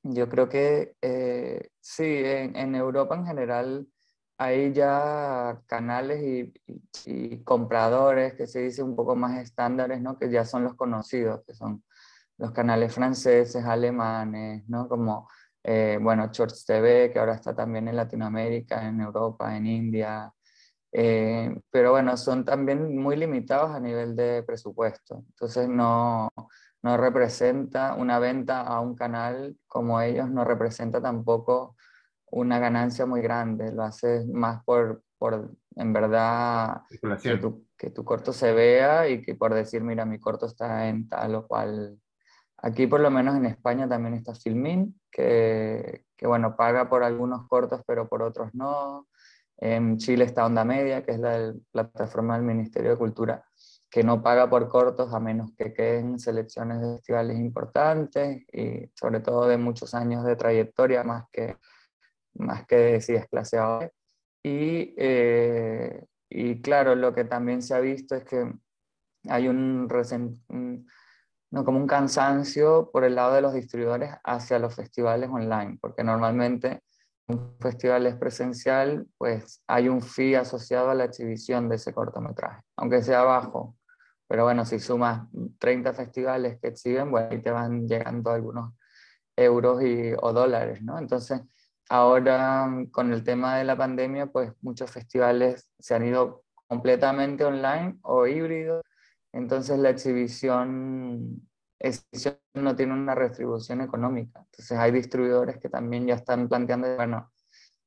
yo 0.03 0.29
creo 0.29 0.49
que 0.49 0.95
eh, 1.03 1.71
sí, 1.81 2.05
en, 2.05 2.75
Europa 2.75 3.15
en 3.15 3.27
general 3.27 3.87
hay 4.41 4.73
ya 4.73 5.61
canales 5.67 6.53
y, 7.05 7.45
compradores 7.45 8.35
que 8.35 8.47
se 8.47 8.61
dice 8.61 8.83
un 8.83 8.97
poco 8.97 9.15
más 9.15 9.39
estándares, 9.39 10.01
¿no? 10.01 10.19
que 10.19 10.31
ya 10.31 10.47
son 10.47 10.65
los 10.65 10.75
conocidos, 10.77 11.43
que 11.47 11.55
son 11.55 11.85
los 12.39 12.51
canales 12.53 12.95
franceses, 12.95 13.63
alemanes, 13.65 14.67
¿no? 14.67 14.89
como, 14.89 15.29
eh, 15.63 15.99
bueno, 16.01 16.31
Shorts 16.33 16.65
TV, 16.65 17.11
que 17.13 17.19
ahora 17.19 17.35
está 17.35 17.55
también 17.55 17.89
en 17.89 17.97
Latinoamérica, 17.97 18.89
en 18.89 19.01
Europa, 19.03 19.55
en 19.55 19.67
India. 19.67 20.33
Eh, 20.91 21.55
pero 21.71 21.91
bueno, 21.93 22.17
son 22.17 22.45
también 22.45 22.97
muy 22.97 23.17
limitados 23.17 23.73
a 23.73 23.81
nivel 23.81 24.17
de 24.17 24.43
presupuesto. 24.43 25.23
Entonces 25.29 25.69
no, 25.69 26.31
no 26.83 26.97
representa 26.97 27.95
una 27.95 28.19
venta 28.19 28.63
a 28.63 28.81
un 28.81 28.95
canal 28.95 29.57
como 29.67 30.01
ellos, 30.01 30.31
no 30.31 30.45
representa 30.45 31.03
tampoco 31.03 31.77
una 32.31 32.59
ganancia 32.59 33.07
muy 33.07 33.21
grande, 33.21 33.73
lo 33.73 33.83
haces 33.83 34.27
más 34.27 34.63
por, 34.65 35.03
por 35.19 35.51
en 35.77 35.93
verdad, 35.93 36.83
que 37.23 37.37
tu, 37.37 37.67
que 37.77 37.91
tu, 37.91 38.05
corto 38.05 38.33
se 38.33 38.53
vea 38.53 39.09
y 39.09 39.23
que 39.23 39.35
por 39.35 39.55
decir, 39.55 39.83
mira, 39.83 40.05
mi 40.05 40.19
corto 40.19 40.47
está 40.47 40.89
en 40.89 41.09
tal 41.09 41.35
o 41.35 41.47
cual. 41.47 41.99
Aquí 42.59 42.87
por 42.87 43.01
lo 43.01 43.11
menos 43.11 43.37
en 43.37 43.47
España 43.47 43.89
también 43.89 44.15
está 44.15 44.35
Filmin, 44.35 45.01
que, 45.11 46.05
que 46.17 46.27
bueno, 46.27 46.57
paga 46.57 46.89
por 46.89 47.03
algunos 47.03 47.49
cortos, 47.49 47.83
pero 47.87 48.09
por 48.09 48.23
otros 48.23 48.55
no. 48.55 49.09
En 49.57 49.99
Chile 49.99 50.25
está 50.25 50.47
Onda 50.47 50.65
Media, 50.65 51.05
que 51.05 51.13
es 51.13 51.19
la 51.19 51.55
plataforma 51.71 52.35
del 52.35 52.47
Ministerio 52.47 52.93
de 52.93 52.97
Cultura, 52.97 53.45
que 53.91 54.03
no 54.03 54.23
paga 54.23 54.49
por 54.49 54.69
cortos 54.69 55.13
a 55.13 55.21
menos 55.21 55.51
que 55.57 55.73
queden 55.73 56.19
selecciones 56.19 56.81
de 56.81 56.93
festivales 56.95 57.39
importantes 57.39 58.43
y 58.53 58.91
sobre 58.95 59.21
todo 59.21 59.47
de 59.47 59.59
muchos 59.59 59.95
años 59.95 60.25
de 60.25 60.37
trayectoria 60.37 61.03
más 61.05 61.25
que, 61.31 61.57
más 62.35 62.67
que 62.67 63.01
si 63.01 63.15
es 63.15 63.27
clase 63.29 63.59
A. 63.59 63.91
Y, 64.43 64.95
eh, 64.97 66.05
y 66.29 66.61
claro, 66.63 66.95
lo 66.95 67.15
que 67.15 67.25
también 67.25 67.63
se 67.63 67.75
ha 67.75 67.81
visto 67.81 68.15
es 68.15 68.25
que 68.25 68.53
hay 69.29 69.49
un, 69.49 69.89
no, 71.51 71.65
como 71.65 71.79
un 71.79 71.87
cansancio 71.87 72.91
por 72.93 73.05
el 73.05 73.15
lado 73.17 73.35
de 73.35 73.43
los 73.43 73.53
distribuidores 73.53 74.11
hacia 74.25 74.59
los 74.59 74.75
festivales 74.75 75.29
online, 75.31 75.79
porque 75.81 76.05
normalmente 76.05 76.83
un 77.27 77.57
festival 77.61 78.07
es 78.07 78.17
presencial, 78.17 79.07
pues 79.19 79.63
hay 79.67 79.89
un 79.89 80.01
fee 80.03 80.35
asociado 80.35 80.91
a 80.91 80.95
la 80.95 81.05
exhibición 81.05 81.69
de 81.69 81.77
ese 81.77 81.93
cortometraje, 81.93 82.63
aunque 82.77 83.03
sea 83.03 83.23
bajo, 83.23 83.77
pero 84.27 84.45
bueno, 84.45 84.65
si 84.65 84.79
sumas 84.79 85.27
30 85.59 85.93
festivales 85.93 86.59
que 86.61 86.69
exhiben, 86.69 87.11
bueno, 87.11 87.29
ahí 87.31 87.43
te 87.43 87.51
van 87.51 87.87
llegando 87.87 88.31
algunos 88.31 88.75
euros 89.37 89.83
y, 89.83 90.13
o 90.21 90.33
dólares, 90.33 90.83
¿no? 90.83 90.99
Entonces, 90.99 91.41
ahora 91.91 92.71
con 92.93 93.13
el 93.13 93.25
tema 93.25 93.59
de 93.59 93.65
la 93.65 93.77
pandemia, 93.77 94.27
pues 94.27 94.53
muchos 94.63 94.91
festivales 94.91 95.71
se 95.81 95.95
han 95.95 96.07
ido 96.07 96.45
completamente 96.69 97.45
online 97.45 97.99
o 98.03 98.29
híbridos, 98.29 98.85
entonces 99.33 99.77
la 99.77 99.91
exhibición, 99.91 101.49
exhibición 101.81 102.39
no 102.55 102.77
tiene 102.77 102.93
una 102.93 103.17
retribución 103.17 103.81
económica. 103.81 104.39
Entonces 104.39 104.79
hay 104.79 104.93
distribuidores 104.93 105.59
que 105.59 105.69
también 105.69 106.07
ya 106.07 106.15
están 106.15 106.49
planteando, 106.49 106.95
bueno, 106.95 107.33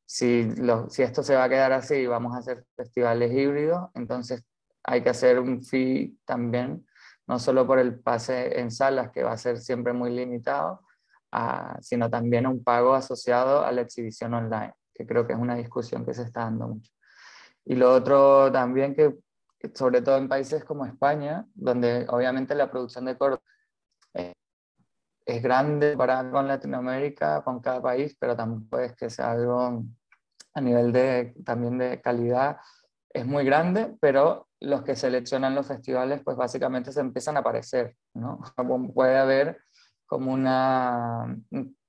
si, 0.05 0.53
lo, 0.57 0.89
si 0.89 1.01
esto 1.01 1.23
se 1.23 1.35
va 1.35 1.45
a 1.45 1.49
quedar 1.49 1.71
así 1.71 1.95
y 1.95 2.07
vamos 2.07 2.35
a 2.35 2.39
hacer 2.39 2.65
festivales 2.75 3.31
híbridos, 3.31 3.89
entonces 3.93 4.43
hay 4.83 5.01
que 5.01 5.11
hacer 5.11 5.39
un 5.39 5.63
fee 5.63 6.19
también, 6.25 6.85
no 7.25 7.39
solo 7.39 7.65
por 7.65 7.79
el 7.79 7.97
pase 8.01 8.59
en 8.59 8.69
salas, 8.69 9.11
que 9.11 9.23
va 9.23 9.31
a 9.31 9.37
ser 9.37 9.59
siempre 9.59 9.93
muy 9.93 10.11
limitado, 10.11 10.81
sino 11.81 12.09
también 12.09 12.47
un 12.47 12.63
pago 12.63 12.93
asociado 12.93 13.65
a 13.65 13.71
la 13.71 13.81
exhibición 13.81 14.33
online, 14.33 14.73
que 14.93 15.05
creo 15.05 15.25
que 15.25 15.33
es 15.33 15.39
una 15.39 15.55
discusión 15.55 16.05
que 16.05 16.13
se 16.13 16.23
está 16.23 16.41
dando 16.41 16.67
mucho. 16.67 16.91
Y 17.65 17.75
lo 17.75 17.93
otro 17.93 18.51
también 18.51 18.95
que, 18.95 19.15
sobre 19.73 20.01
todo 20.01 20.17
en 20.17 20.27
países 20.27 20.63
como 20.65 20.85
España, 20.85 21.45
donde 21.53 22.05
obviamente 22.09 22.55
la 22.55 22.69
producción 22.69 23.05
de 23.05 23.17
corto 23.17 23.43
es 25.25 25.41
grande 25.41 25.95
para 25.95 26.29
con 26.29 26.47
Latinoamérica, 26.47 27.43
con 27.43 27.59
cada 27.61 27.81
país, 27.81 28.15
pero 28.19 28.35
tampoco 28.35 28.79
es 28.79 28.95
que 28.95 29.09
sea 29.09 29.31
algo 29.31 29.83
a 30.53 30.61
nivel 30.61 30.91
de, 30.91 31.33
también 31.45 31.77
de 31.77 32.01
calidad, 32.01 32.57
es 33.09 33.25
muy 33.25 33.45
grande, 33.45 33.95
pero 34.01 34.47
los 34.59 34.83
que 34.83 34.95
seleccionan 34.95 35.55
los 35.55 35.67
festivales, 35.67 36.21
pues 36.23 36.35
básicamente 36.35 36.91
se 36.91 36.99
empiezan 36.99 37.37
a 37.37 37.41
aparecer, 37.41 37.95
¿no? 38.13 38.41
Puede 38.93 39.17
haber 39.17 39.61
como 40.05 40.31
una, 40.31 41.35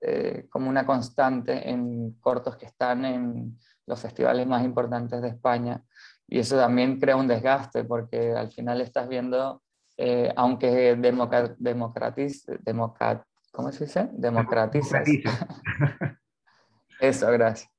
eh, 0.01 0.47
como 0.51 0.69
una 0.69 0.87
constante 0.87 1.71
en 1.71 2.13
cortos 2.21 2.57
que 2.57 2.67
están 2.67 3.05
en 3.05 3.59
los 3.87 4.01
festivales 4.01 4.47
más 4.47 4.65
importantes 4.65 5.21
de 5.21 5.29
España. 5.29 5.83
Y 6.27 6.39
eso 6.39 6.57
también 6.57 6.99
crea 6.99 7.17
un 7.17 7.29
desgaste, 7.29 7.85
porque 7.85 8.33
al 8.33 8.51
final 8.51 8.81
estás 8.81 9.09
viendo, 9.09 9.63
eh, 9.97 10.33
aunque 10.37 10.97
democratiz, 10.97 12.47
democrat, 12.61 13.23
¿cómo 13.53 13.71
se 13.73 13.85
dice? 13.85 14.09
Democratizas. 14.13 15.07
eso, 17.01 17.31
gracias. 17.31 17.71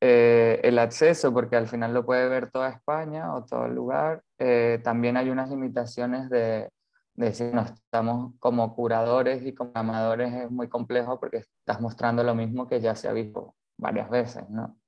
Eh, 0.00 0.60
el 0.62 0.78
acceso, 0.78 1.32
porque 1.32 1.56
al 1.56 1.66
final 1.66 1.92
lo 1.92 2.06
puede 2.06 2.28
ver 2.28 2.50
toda 2.50 2.68
España 2.68 3.34
o 3.34 3.44
todo 3.44 3.66
el 3.66 3.74
lugar. 3.74 4.22
Eh, 4.38 4.80
también 4.84 5.16
hay 5.16 5.30
unas 5.30 5.50
limitaciones 5.50 6.30
de, 6.30 6.70
de 7.18 7.32
si 7.34 7.42
no 7.44 7.62
estamos 7.62 8.34
como 8.38 8.76
curadores 8.76 9.44
y 9.44 9.52
como 9.52 9.72
amadores 9.74 10.32
es 10.32 10.50
muy 10.52 10.68
complejo 10.68 11.18
porque 11.18 11.38
estás 11.38 11.80
mostrando 11.80 12.22
lo 12.22 12.32
mismo 12.32 12.68
que 12.68 12.80
ya 12.80 12.94
se 12.94 13.08
ha 13.08 13.12
visto 13.12 13.56
varias 13.76 14.08
veces, 14.08 14.48
¿no? 14.48 14.78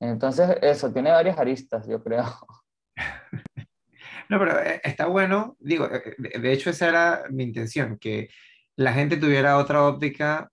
Entonces, 0.00 0.56
eso, 0.62 0.90
tiene 0.90 1.10
varias 1.10 1.38
aristas, 1.38 1.86
yo 1.86 2.02
creo. 2.02 2.24
No, 4.28 4.38
pero 4.38 4.60
eh, 4.60 4.80
está 4.84 5.06
bueno, 5.06 5.56
digo, 5.58 5.88
de 5.88 6.52
hecho 6.52 6.70
esa 6.70 6.88
era 6.88 7.24
mi 7.30 7.42
intención, 7.42 7.98
que 7.98 8.28
la 8.76 8.92
gente 8.92 9.16
tuviera 9.16 9.56
otra 9.56 9.84
óptica 9.84 10.48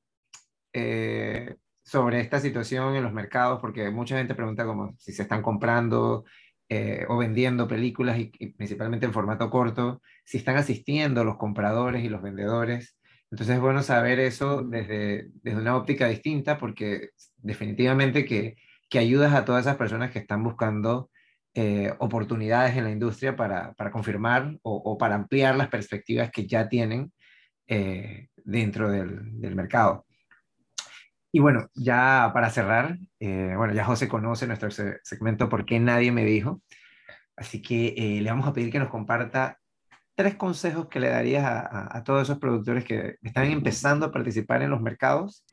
eh, 0.74 1.58
sobre 1.84 2.22
esta 2.22 2.40
situación 2.40 2.96
en 2.96 3.04
los 3.04 3.14
mercados, 3.14 3.60
porque 3.62 3.92
mucha 3.92 4.18
gente 4.18 4.34
pregunta 4.34 4.66
como 4.66 4.96
si 4.98 5.14
se 5.14 5.22
están 5.22 5.44
comprando 5.44 6.26
eh, 6.70 7.06
o 7.08 7.18
vendiendo 7.18 7.68
películas, 7.68 8.20
y, 8.20 8.26
principalmente 8.52 9.06
en 9.06 9.14
formato 9.14 9.50
corto, 9.50 10.02
si 10.26 10.38
están 10.38 10.58
asistiendo 10.58 11.24
los 11.24 11.38
compradores 11.38 12.04
y 12.04 12.10
los 12.10 12.22
vendedores. 12.22 12.98
Entonces 13.32 13.56
es 13.56 13.62
bueno 13.62 13.84
saber 13.84 14.20
eso 14.20 14.64
desde, 14.64 15.30
desde 15.44 15.60
una 15.60 15.76
óptica 15.76 16.08
distinta, 16.08 16.58
porque 16.58 17.10
definitivamente 17.38 18.26
que, 18.26 18.56
que 18.90 19.00
ayudas 19.00 19.34
a 19.34 19.46
todas 19.46 19.66
esas 19.66 19.78
personas 19.78 20.12
que 20.12 20.20
están 20.20 20.44
buscando 20.44 21.10
eh, 21.54 21.94
oportunidades 22.00 22.78
en 22.78 22.84
la 22.86 22.92
industria 22.92 23.36
para, 23.36 23.74
para 23.74 23.92
confirmar 23.92 24.58
o, 24.62 24.98
para 24.98 25.16
ampliar 25.16 25.56
las 25.56 25.70
perspectivas 25.70 26.32
que 26.32 26.48
ya 26.48 26.70
tienen 26.70 27.12
eh, 27.68 28.28
dentro 28.38 28.90
del, 28.90 29.40
del 29.40 29.56
mercado. 29.56 30.07
Y 31.32 31.40
bueno, 31.40 31.68
ya 31.76 32.32
para 32.34 32.50
cerrar, 32.50 32.98
eh, 33.20 33.54
bueno, 33.58 33.74
ya 33.74 33.84
José 33.84 34.08
conoce 34.08 34.48
nuestro 34.48 34.70
segmento 34.72 35.50
¿Por 35.50 35.66
qué 35.66 35.80
nadie 35.80 36.12
me 36.12 36.26
dijo? 36.26 36.62
Así 37.36 37.62
que 37.62 37.94
eh, 37.98 38.22
le 38.22 38.30
vamos 38.30 38.48
a 38.48 38.54
pedir 38.54 38.72
que 38.72 38.80
nos 38.80 38.90
comparta 38.90 39.60
tres 40.16 40.36
consejos 40.36 40.88
que 40.88 41.00
le 41.00 41.10
darías 41.10 41.46
a, 41.46 42.04
todos 42.04 42.24
esos 42.24 42.40
productores 42.40 42.84
que 42.86 43.18
están 43.22 43.46
empezando 43.46 44.08
a 44.08 44.12
participar 44.12 44.64
en 44.64 44.72
los 44.72 44.82
mercados 44.82 45.46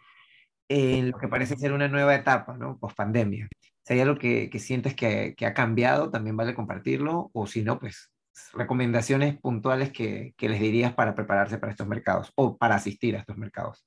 en 0.69 1.11
lo 1.11 1.19
que 1.19 1.29
parece 1.29 1.57
ser 1.57 1.73
una 1.73 1.89
nueva 1.89 2.15
etapa, 2.15 2.57
¿no? 2.57 2.79
Post 2.79 2.97
pandemia. 2.97 3.49
Si 3.83 3.93
hay 3.93 4.01
algo 4.01 4.17
que, 4.17 4.49
que 4.51 4.59
sientes 4.59 4.95
que, 4.95 5.35
que, 5.37 5.47
ha 5.47 5.55
cambiado, 5.55 6.11
también 6.11 6.37
vale 6.37 6.55
compartirlo, 6.55 7.31
o 7.35 7.47
si 7.47 7.63
no, 7.63 7.79
pues 7.79 8.11
recomendaciones 8.55 9.39
puntuales 9.39 9.93
que, 9.93 10.35
que 10.37 10.49
les 10.49 10.61
dirías 10.61 10.95
para 10.95 11.15
prepararse 11.15 11.59
para 11.59 11.73
estos 11.73 11.87
mercados 11.87 12.33
o 12.37 12.57
para 12.57 12.77
asistir 12.77 13.17
a 13.17 13.21
estos 13.21 13.37
mercados. 13.37 13.85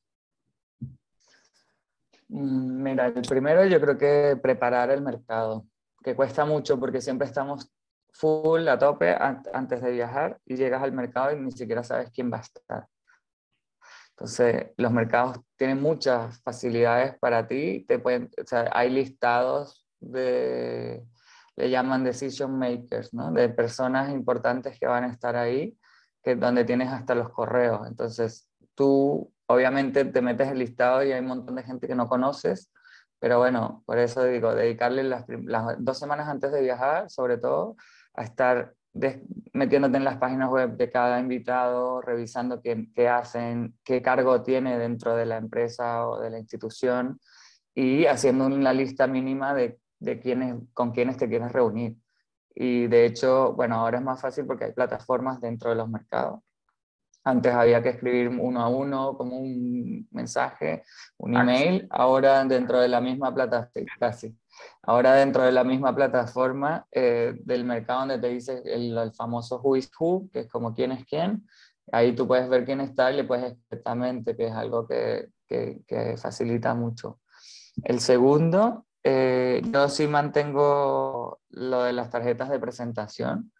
Mm, 2.29 2.83
mira, 2.83 3.07
el 3.07 3.21
primero 3.21 3.65
yo 3.65 3.79
creo 3.79 3.97
que 3.97 4.37
preparar 4.41 4.91
el 4.91 5.01
mercado, 5.01 5.65
que 6.03 6.15
cuesta 6.15 6.45
mucho 6.45 6.79
porque 6.79 7.01
siempre 7.01 7.27
estamos 7.27 7.71
full 8.13 8.67
a 8.67 8.77
tope 8.77 9.15
antes 9.19 9.81
de 9.81 9.91
viajar 9.91 10.39
y 10.45 10.55
llegas 10.55 10.81
al 10.81 10.91
mercado 10.91 11.31
y 11.35 11.39
ni 11.39 11.51
siquiera 11.51 11.83
sabes 11.83 12.09
quién 12.11 12.31
va 12.31 12.37
a 12.37 12.41
estar. 12.41 12.87
Entonces, 14.11 14.71
los 14.77 14.91
mercados 14.91 15.37
tienen 15.57 15.79
muchas 15.79 16.41
facilidades 16.41 17.17
para 17.19 17.47
ti. 17.47 17.85
Te 17.87 18.01
hay 18.71 18.89
listados 18.89 19.85
de, 19.99 21.05
le 21.55 21.69
llaman 21.69 22.03
decision 22.03 22.57
makers, 22.57 23.13
¿no? 23.13 23.31
De 23.31 23.49
personas 23.49 24.09
importantes 24.11 24.79
que 24.79 24.87
van 24.87 25.03
a 25.03 25.11
estar 25.11 25.35
ahí, 25.35 25.77
que 26.23 26.35
donde 26.35 26.65
tienes 26.65 26.89
hasta 26.91 27.13
los 27.13 27.29
correos. 27.29 27.87
Entonces, 27.87 28.49
tú 28.73 29.31
obviamente 29.47 30.05
te 30.05 30.21
metes 30.21 30.49
el 30.49 30.59
listado 30.59 31.03
y 31.03 31.11
hay 31.11 31.19
un 31.19 31.27
montón 31.27 31.55
de 31.55 31.63
gente 31.63 31.87
que 31.87 31.95
no 31.95 32.07
conoces, 32.07 32.71
pero 33.19 33.39
bueno, 33.39 33.83
por 33.85 33.97
eso 33.97 34.23
digo, 34.23 34.53
dedicarle 34.53 35.03
las, 35.03 35.25
dos 35.79 35.97
semanas 35.97 36.27
antes 36.27 36.51
de 36.51 36.61
viajar, 36.61 37.09
sobre 37.09 37.37
todo, 37.37 37.75
a 38.13 38.23
estar 38.23 38.73
metiéndote 39.53 39.97
en 39.97 40.03
las 40.03 40.17
páginas 40.17 40.49
web 40.49 40.75
de 40.75 40.89
cada 40.89 41.19
invitado, 41.19 42.01
revisando 42.01 42.61
qué, 42.61 42.87
qué, 42.95 43.07
hacen, 43.07 43.77
qué 43.83 44.01
cargo 44.01 44.41
tiene 44.43 44.77
dentro 44.77 45.15
de 45.15 45.25
la 45.25 45.37
empresa 45.37 46.07
o 46.07 46.19
de 46.19 46.31
la 46.31 46.39
institución 46.39 47.19
y 47.75 48.05
haciendo 48.05 48.45
una 48.47 48.73
lista 48.73 49.05
mínima 49.07 49.53
de, 49.53 49.79
de 49.99 50.19
quiénes, 50.19 50.55
con 50.73 50.91
quiénes 50.91 51.17
te 51.17 51.29
quieres 51.29 51.51
reunir. 51.51 51.95
Y 52.55 52.87
de 52.87 53.05
hecho, 53.05 53.53
bueno, 53.53 53.75
ahora 53.75 53.99
es 53.99 54.03
más 54.03 54.19
fácil 54.19 54.45
porque 54.45 54.65
hay 54.65 54.71
plataformas 54.73 55.39
dentro 55.39 55.69
de 55.69 55.75
los 55.75 55.89
mercados. 55.89 56.41
Antes 57.27 57.53
había 57.53 57.83
que 57.83 57.89
escribir 57.89 58.29
uno 58.29 58.61
a 58.61 58.69
uno 58.69 59.17
como 59.17 59.37
un 59.37 60.07
mensaje, 60.11 60.83
un 61.17 61.35
email, 61.35 61.85
ahora 61.89 62.45
dentro 62.45 62.79
de 62.79 62.87
la 62.87 63.01
misma 63.01 63.35
plataforma, 63.35 63.89
casi. 63.99 64.33
Ahora 64.83 65.11
dentro 65.15 65.43
de 65.43 65.51
la 65.51 65.65
misma 65.65 65.93
plataforma 65.93 66.87
eh, 66.89 67.33
del 67.43 67.65
mercado 67.65 67.99
donde 67.99 68.19
te 68.19 68.29
dice 68.29 68.61
el, 68.63 69.11
famoso 69.13 69.59
who 69.61 69.75
is 69.75 69.91
who, 69.99 70.29
que 70.31 70.39
es 70.39 70.47
como 70.47 70.73
quién 70.73 70.93
es 70.93 71.05
quién, 71.05 71.45
ahí 71.91 72.15
tú 72.15 72.25
puedes 72.25 72.47
ver 72.47 72.63
quién 72.63 72.79
está 72.79 73.11
y 73.11 73.17
le 73.17 73.25
puedes 73.25 73.57
exactamente, 73.69 74.37
que 74.37 74.47
es 74.47 74.53
algo 74.53 74.87
que, 74.87 75.27
que, 75.45 76.15
facilita 76.17 76.75
mucho. 76.75 77.19
El 77.83 77.99
segundo, 77.99 78.85
eh, 79.03 79.61
yo 79.65 79.89
sí 79.89 80.07
mantengo 80.07 81.41
lo 81.49 81.83
de 81.83 81.91
las 81.91 82.09
tarjetas 82.09 82.49
de 82.49 82.59
presentación, 82.59 83.51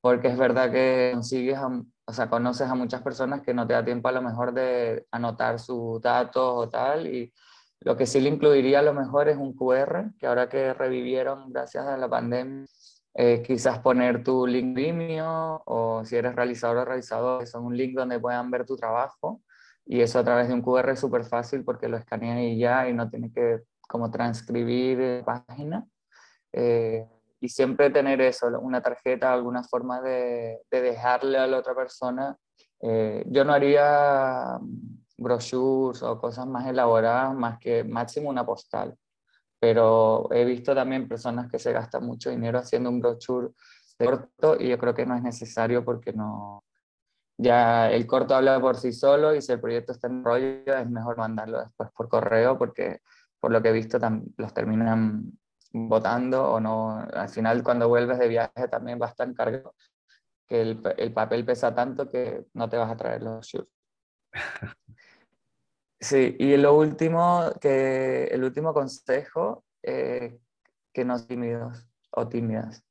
porque 0.00 0.28
es 0.28 0.38
verdad 0.38 0.70
que 0.70 1.10
consigues, 1.14 1.58
o 1.58 2.12
sea, 2.12 2.28
conoces 2.28 2.68
a 2.68 2.74
muchas 2.74 3.02
personas 3.02 3.42
que 3.42 3.54
no 3.54 3.66
te 3.66 3.74
da 3.74 3.84
tiempo 3.84 4.08
a 4.08 4.12
lo 4.12 4.22
mejor 4.22 4.52
de 4.52 5.06
anotar 5.10 5.58
sus 5.58 6.00
datos 6.00 6.42
o 6.44 6.68
tal, 6.68 7.06
y 7.06 7.32
lo 7.80 7.96
que 7.96 8.06
sí 8.06 8.20
le 8.20 8.28
incluiría 8.28 8.80
a 8.80 8.82
lo 8.82 8.94
mejor 8.94 9.28
es 9.28 9.36
un 9.36 9.54
QR, 9.54 10.12
que 10.18 10.26
ahora 10.26 10.48
que 10.48 10.74
revivieron 10.74 11.52
gracias 11.52 11.86
a 11.86 11.96
la 11.96 12.08
pandemia, 12.08 12.66
eh, 13.14 13.42
quizás 13.42 13.80
poner 13.80 14.22
tu 14.22 14.46
link 14.46 14.74
Vimeo 14.74 15.62
o 15.66 16.04
si 16.04 16.16
eres 16.16 16.34
realizador 16.34 16.78
o 16.78 16.84
realizador, 16.84 17.46
son 17.46 17.64
un 17.64 17.76
link 17.76 17.96
donde 17.96 18.20
puedan 18.20 18.50
ver 18.50 18.64
tu 18.64 18.76
trabajo 18.76 19.42
y 19.84 20.00
eso 20.00 20.20
a 20.20 20.24
través 20.24 20.48
de 20.48 20.54
un 20.54 20.62
QR 20.62 20.90
es 20.92 21.00
súper 21.00 21.24
fácil 21.24 21.64
porque 21.64 21.88
lo 21.88 21.96
escaneas 21.96 22.38
y 22.40 22.58
ya 22.58 22.88
y 22.88 22.92
no 22.94 23.10
tienes 23.10 23.32
que 23.34 23.62
como 23.88 24.10
transcribir 24.10 25.24
página. 25.24 25.84
Eh, 26.52 27.04
y 27.40 27.48
siempre 27.48 27.90
tener 27.90 28.20
eso, 28.20 28.46
una 28.60 28.82
tarjeta, 28.82 29.32
alguna 29.32 29.62
forma 29.64 30.00
de, 30.00 30.60
de 30.70 30.80
dejarle 30.80 31.38
a 31.38 31.46
la 31.46 31.58
otra 31.58 31.74
persona. 31.74 32.36
Eh, 32.80 33.24
yo 33.26 33.44
no 33.44 33.52
haría 33.52 34.58
brochures 35.16 36.02
o 36.02 36.18
cosas 36.18 36.46
más 36.46 36.66
elaboradas, 36.66 37.34
más 37.34 37.58
que 37.58 37.84
máximo 37.84 38.30
una 38.30 38.44
postal. 38.44 38.94
Pero 39.58 40.28
he 40.32 40.44
visto 40.44 40.74
también 40.74 41.08
personas 41.08 41.50
que 41.50 41.58
se 41.58 41.72
gastan 41.72 42.06
mucho 42.06 42.30
dinero 42.30 42.58
haciendo 42.58 42.90
un 42.90 43.00
brochure 43.00 43.50
corto 43.98 44.56
y 44.58 44.68
yo 44.68 44.78
creo 44.78 44.94
que 44.94 45.04
no 45.04 45.14
es 45.14 45.22
necesario 45.22 45.84
porque 45.84 46.12
no, 46.12 46.64
ya 47.36 47.90
el 47.90 48.06
corto 48.06 48.34
habla 48.34 48.60
por 48.60 48.76
sí 48.76 48.92
solo 48.92 49.34
y 49.34 49.42
si 49.42 49.52
el 49.52 49.60
proyecto 49.60 49.92
está 49.92 50.08
en 50.08 50.24
rollo 50.24 50.74
es 50.74 50.90
mejor 50.90 51.16
mandarlo 51.18 51.60
después 51.60 51.90
por 51.94 52.08
correo 52.08 52.58
porque 52.58 53.00
por 53.38 53.50
lo 53.50 53.62
que 53.62 53.70
he 53.70 53.72
visto 53.72 53.98
los 54.36 54.54
terminan 54.54 55.38
votando 55.72 56.52
o 56.52 56.60
no. 56.60 56.98
Al 57.12 57.28
final 57.28 57.62
cuando 57.62 57.88
vuelves 57.88 58.18
de 58.18 58.28
viaje 58.28 58.68
también 58.68 58.98
vas 58.98 59.14
tan 59.16 59.34
cargado 59.34 59.74
que 60.46 60.62
el, 60.62 60.82
el 60.96 61.12
papel 61.12 61.44
pesa 61.44 61.74
tanto 61.74 62.08
que 62.08 62.46
no 62.54 62.68
te 62.68 62.76
vas 62.76 62.90
a 62.90 62.96
traer 62.96 63.22
los 63.22 63.46
shirts. 63.46 63.70
Sí, 66.02 66.34
y 66.38 66.56
lo 66.56 66.74
último, 66.78 67.52
que 67.60 68.24
el 68.24 68.42
último 68.42 68.72
consejo, 68.72 69.64
eh, 69.82 70.40
que 70.94 71.04
no 71.04 71.22
tímidos 71.26 71.86
o 72.12 72.26
tímidas, 72.26 72.82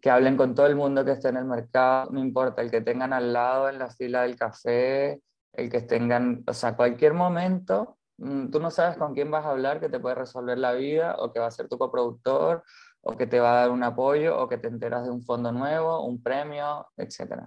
que 0.00 0.10
hablen 0.10 0.36
con 0.36 0.54
todo 0.56 0.66
el 0.66 0.74
mundo 0.74 1.04
que 1.04 1.12
esté 1.12 1.28
en 1.28 1.36
el 1.36 1.44
mercado, 1.44 2.10
no 2.10 2.18
importa, 2.18 2.60
el 2.60 2.70
que 2.72 2.80
tengan 2.80 3.12
al 3.12 3.32
lado 3.32 3.68
en 3.68 3.78
la 3.78 3.88
fila 3.90 4.22
del 4.22 4.34
café, 4.34 5.22
el 5.52 5.70
que 5.70 5.82
tengan, 5.82 6.42
o 6.44 6.52
sea, 6.52 6.74
cualquier 6.74 7.14
momento, 7.14 7.98
tú 8.50 8.60
no 8.60 8.70
sabes 8.70 8.98
con 8.98 9.14
quién 9.14 9.30
vas 9.30 9.46
a 9.46 9.50
hablar 9.50 9.80
que 9.80 9.88
te 9.88 9.98
puede 9.98 10.14
resolver 10.14 10.58
la 10.58 10.72
vida 10.72 11.16
o 11.18 11.32
que 11.32 11.40
va 11.40 11.46
a 11.46 11.50
ser 11.50 11.68
tu 11.68 11.78
coproductor 11.78 12.62
o 13.02 13.16
que 13.16 13.26
te 13.26 13.40
va 13.40 13.52
a 13.52 13.60
dar 13.62 13.70
un 13.70 13.82
apoyo 13.82 14.38
o 14.38 14.48
que 14.48 14.58
te 14.58 14.68
enteras 14.68 15.04
de 15.04 15.10
un 15.10 15.22
fondo 15.22 15.52
nuevo, 15.52 16.04
un 16.04 16.22
premio, 16.22 16.86
etc. 16.98 17.44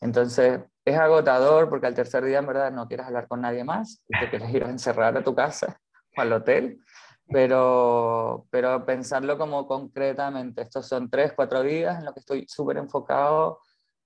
Entonces, 0.00 0.60
es 0.84 0.98
agotador 0.98 1.68
porque 1.68 1.86
al 1.86 1.94
tercer 1.94 2.24
día 2.24 2.38
en 2.38 2.46
verdad 2.46 2.72
no 2.72 2.88
quieres 2.88 3.06
hablar 3.06 3.28
con 3.28 3.40
nadie 3.40 3.62
más 3.62 4.02
y 4.08 4.18
te 4.18 4.28
quieres 4.30 4.52
ir 4.52 4.64
a 4.64 4.70
encerrar 4.70 5.16
a 5.16 5.22
tu 5.22 5.34
casa 5.34 5.80
o 6.16 6.20
al 6.20 6.32
hotel, 6.32 6.80
pero, 7.28 8.46
pero 8.50 8.84
pensarlo 8.84 9.38
como 9.38 9.68
concretamente, 9.68 10.62
estos 10.62 10.86
son 10.86 11.08
tres, 11.10 11.32
cuatro 11.34 11.62
días 11.62 11.98
en 11.98 12.06
los 12.06 12.14
que 12.14 12.20
estoy 12.20 12.46
súper 12.48 12.78
enfocado 12.78 13.60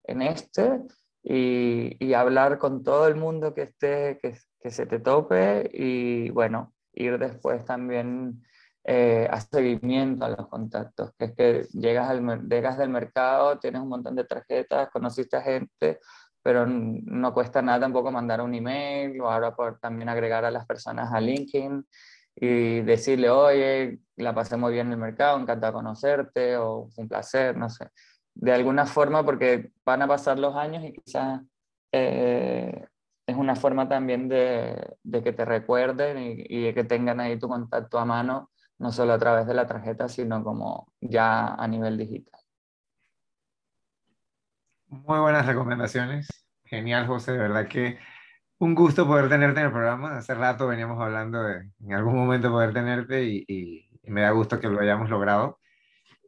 en 0.04 0.22
este 0.22 0.82
y, 1.22 1.96
y, 2.04 2.14
hablar 2.14 2.58
con 2.58 2.82
todo 2.82 3.06
el 3.06 3.14
mundo 3.14 3.54
que 3.54 3.62
esté, 3.62 4.18
que, 4.20 4.36
que 4.62 4.70
se 4.70 4.86
te 4.86 5.00
tope 5.00 5.70
y 5.72 6.30
bueno, 6.30 6.72
ir 6.92 7.18
después 7.18 7.64
también 7.64 8.42
eh, 8.84 9.28
a 9.30 9.40
seguimiento 9.40 10.24
a 10.24 10.30
los 10.30 10.48
contactos, 10.48 11.12
que 11.18 11.26
es 11.26 11.32
que 11.34 11.66
llegas, 11.72 12.10
al, 12.10 12.48
llegas 12.48 12.78
del 12.78 12.90
mercado, 12.90 13.58
tienes 13.58 13.80
un 13.82 13.88
montón 13.88 14.16
de 14.16 14.24
tarjetas, 14.24 14.90
conociste 14.90 15.36
a 15.36 15.42
gente, 15.42 16.00
pero 16.42 16.66
no 16.66 17.32
cuesta 17.34 17.62
nada 17.62 17.80
tampoco 17.80 18.10
mandar 18.10 18.40
un 18.40 18.54
email 18.54 19.20
o 19.20 19.30
ahora 19.30 19.54
por 19.54 19.78
también 19.78 20.08
agregar 20.08 20.44
a 20.44 20.50
las 20.50 20.66
personas 20.66 21.12
a 21.12 21.20
LinkedIn 21.20 21.86
y 22.34 22.80
decirle, 22.80 23.30
oye, 23.30 24.00
la 24.16 24.34
pasé 24.34 24.56
muy 24.56 24.72
bien 24.72 24.88
en 24.88 24.94
el 24.94 24.98
mercado, 24.98 25.38
encantado 25.38 25.74
conocerte 25.74 26.56
o 26.56 26.88
un 26.96 27.08
placer, 27.08 27.56
no 27.56 27.68
sé. 27.68 27.88
De 28.34 28.52
alguna 28.52 28.86
forma, 28.86 29.24
porque 29.24 29.70
van 29.84 30.02
a 30.02 30.08
pasar 30.08 30.38
los 30.38 30.56
años 30.56 30.82
y 30.84 30.92
quizás 30.92 31.42
eh, 31.92 32.86
es 33.26 33.36
una 33.36 33.56
forma 33.56 33.88
también 33.88 34.28
de, 34.28 34.96
de 35.02 35.22
que 35.22 35.32
te 35.32 35.44
recuerden 35.44 36.18
y, 36.18 36.44
y, 36.48 36.62
de 36.64 36.74
que 36.74 36.84
tengan 36.84 37.20
ahí 37.20 37.38
tu 37.38 37.48
contacto 37.48 37.98
a 37.98 38.04
mano, 38.04 38.50
no 38.78 38.90
solo 38.90 39.12
a 39.12 39.18
través 39.18 39.46
de 39.46 39.54
la 39.54 39.66
tarjeta, 39.66 40.08
sino 40.08 40.42
como 40.42 40.92
ya 41.00 41.54
a 41.54 41.68
nivel 41.68 41.96
digital. 41.96 42.40
Muy 44.88 45.20
buenas 45.20 45.46
recomendaciones. 45.46 46.28
Genial, 46.64 47.06
José. 47.06 47.32
De 47.32 47.38
verdad 47.38 47.66
que 47.66 47.98
un 48.58 48.74
gusto 48.74 49.06
poder 49.06 49.28
tenerte 49.28 49.60
en 49.60 49.66
el 49.66 49.72
programa. 49.72 50.18
Hace 50.18 50.34
rato 50.34 50.66
veníamos 50.66 51.00
hablando 51.00 51.42
de 51.42 51.70
en 51.80 51.94
algún 51.94 52.14
momento 52.14 52.50
poder 52.50 52.72
tenerte 52.72 53.24
y, 53.24 53.44
y, 53.48 53.88
me 54.04 54.22
da 54.22 54.30
gusto 54.30 54.60
que 54.60 54.68
lo 54.68 54.80
hayamos 54.80 55.08
logrado. 55.10 55.60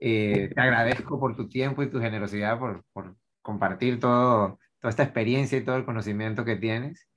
Eh, 0.01 0.51
te 0.55 0.61
agradezco 0.61 1.19
por 1.21 1.37
tu 1.37 1.49
tiempo 1.49 1.83
y 1.83 1.91
tu 1.91 2.01
generosidad, 2.01 2.59
por, 2.59 2.85
por 2.93 3.17
compartir 3.43 4.01
todo, 4.01 4.59
toda 4.85 4.91
esta 4.91 5.05
experiencia 5.05 5.57
y 5.57 5.65
todo 5.65 5.77
el 5.77 5.87
conocimiento 5.87 6.45
que 6.45 6.57
tienes. 6.57 7.09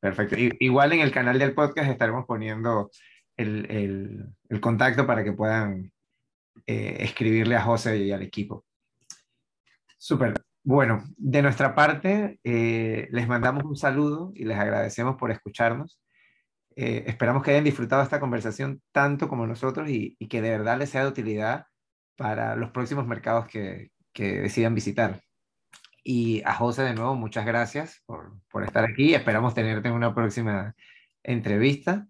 Perfecto. 0.00 0.36
Igual 0.60 0.92
en 0.92 1.00
el 1.00 1.12
canal 1.12 1.38
del 1.38 1.54
podcast 1.54 1.90
estaremos 1.90 2.26
poniendo 2.26 2.90
el, 3.36 4.26
contacto 4.60 5.06
para 5.06 5.24
que 5.24 5.32
puedan 5.32 5.90
eh, 6.66 6.96
escribirle 7.00 7.56
a 7.56 7.62
José 7.62 7.96
y 7.98 8.12
al 8.12 8.22
equipo. 8.22 8.64
Súper. 9.98 10.34
Bueno, 10.62 11.02
de 11.16 11.42
nuestra 11.42 11.74
parte, 11.74 12.38
eh, 12.42 13.08
les 13.10 13.28
mandamos 13.28 13.64
un 13.64 13.76
saludo 13.76 14.32
y 14.34 14.44
les 14.44 14.58
agradecemos 14.58 15.16
por 15.16 15.30
escucharnos. 15.30 16.00
Eh, 16.76 17.04
esperamos 17.06 17.42
que 17.42 17.52
hayan 17.52 17.64
disfrutado 17.64 18.02
esta 18.02 18.20
conversación 18.20 18.82
tanto 18.92 19.28
como 19.28 19.46
nosotros 19.46 19.88
y, 19.88 20.16
que 20.28 20.42
de 20.42 20.50
verdad 20.50 20.78
les 20.78 20.90
sea 20.90 21.02
de 21.02 21.08
utilidad 21.08 21.66
para 22.16 22.54
los 22.54 22.70
próximos 22.70 23.06
mercados 23.06 23.46
que, 23.46 23.90
que 24.12 24.42
decidan 24.42 24.74
visitar. 24.74 25.22
Y 26.04 26.42
a 26.44 26.54
José 26.54 26.82
de 26.82 26.94
nuevo, 26.94 27.14
muchas 27.16 27.46
gracias 27.46 28.02
por, 28.06 28.32
por 28.50 28.62
estar 28.62 28.84
aquí. 28.84 29.14
Esperamos 29.14 29.54
tenerte 29.54 29.88
en 29.88 29.94
una 29.94 30.14
próxima 30.14 30.74
entrevista. 31.22 32.06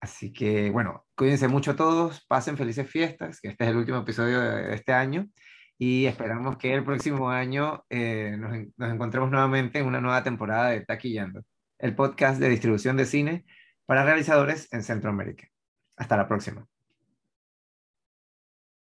Así 0.00 0.32
que, 0.32 0.70
bueno, 0.70 1.04
cuídense 1.16 1.48
mucho 1.48 1.74
todos, 1.74 2.24
pasen 2.26 2.56
felices 2.56 2.88
fiestas, 2.88 3.40
que 3.40 3.48
este 3.48 3.64
es 3.64 3.70
el 3.70 3.76
último 3.76 3.98
episodio 3.98 4.40
de 4.40 4.74
este 4.74 4.92
año. 4.92 5.28
Y 5.76 6.06
esperamos 6.06 6.56
que 6.56 6.72
el 6.72 6.84
próximo 6.84 7.30
año 7.30 7.84
eh, 7.90 8.36
nos, 8.38 8.52
nos, 8.76 8.92
encontremos 8.92 9.30
nuevamente 9.30 9.80
en 9.80 9.86
una 9.86 10.00
nueva 10.00 10.22
temporada 10.22 10.70
de 10.70 10.82
Taquillando, 10.84 11.42
el 11.78 11.94
podcast 11.94 12.40
de 12.40 12.48
distribución 12.48 12.96
de 12.96 13.04
cine 13.04 13.44
para 13.86 14.04
realizadores 14.04 14.68
en 14.72 14.82
Centroamérica. 14.82 15.48
Hasta 15.96 16.16
la 16.16 16.28
próxima. 16.28 16.66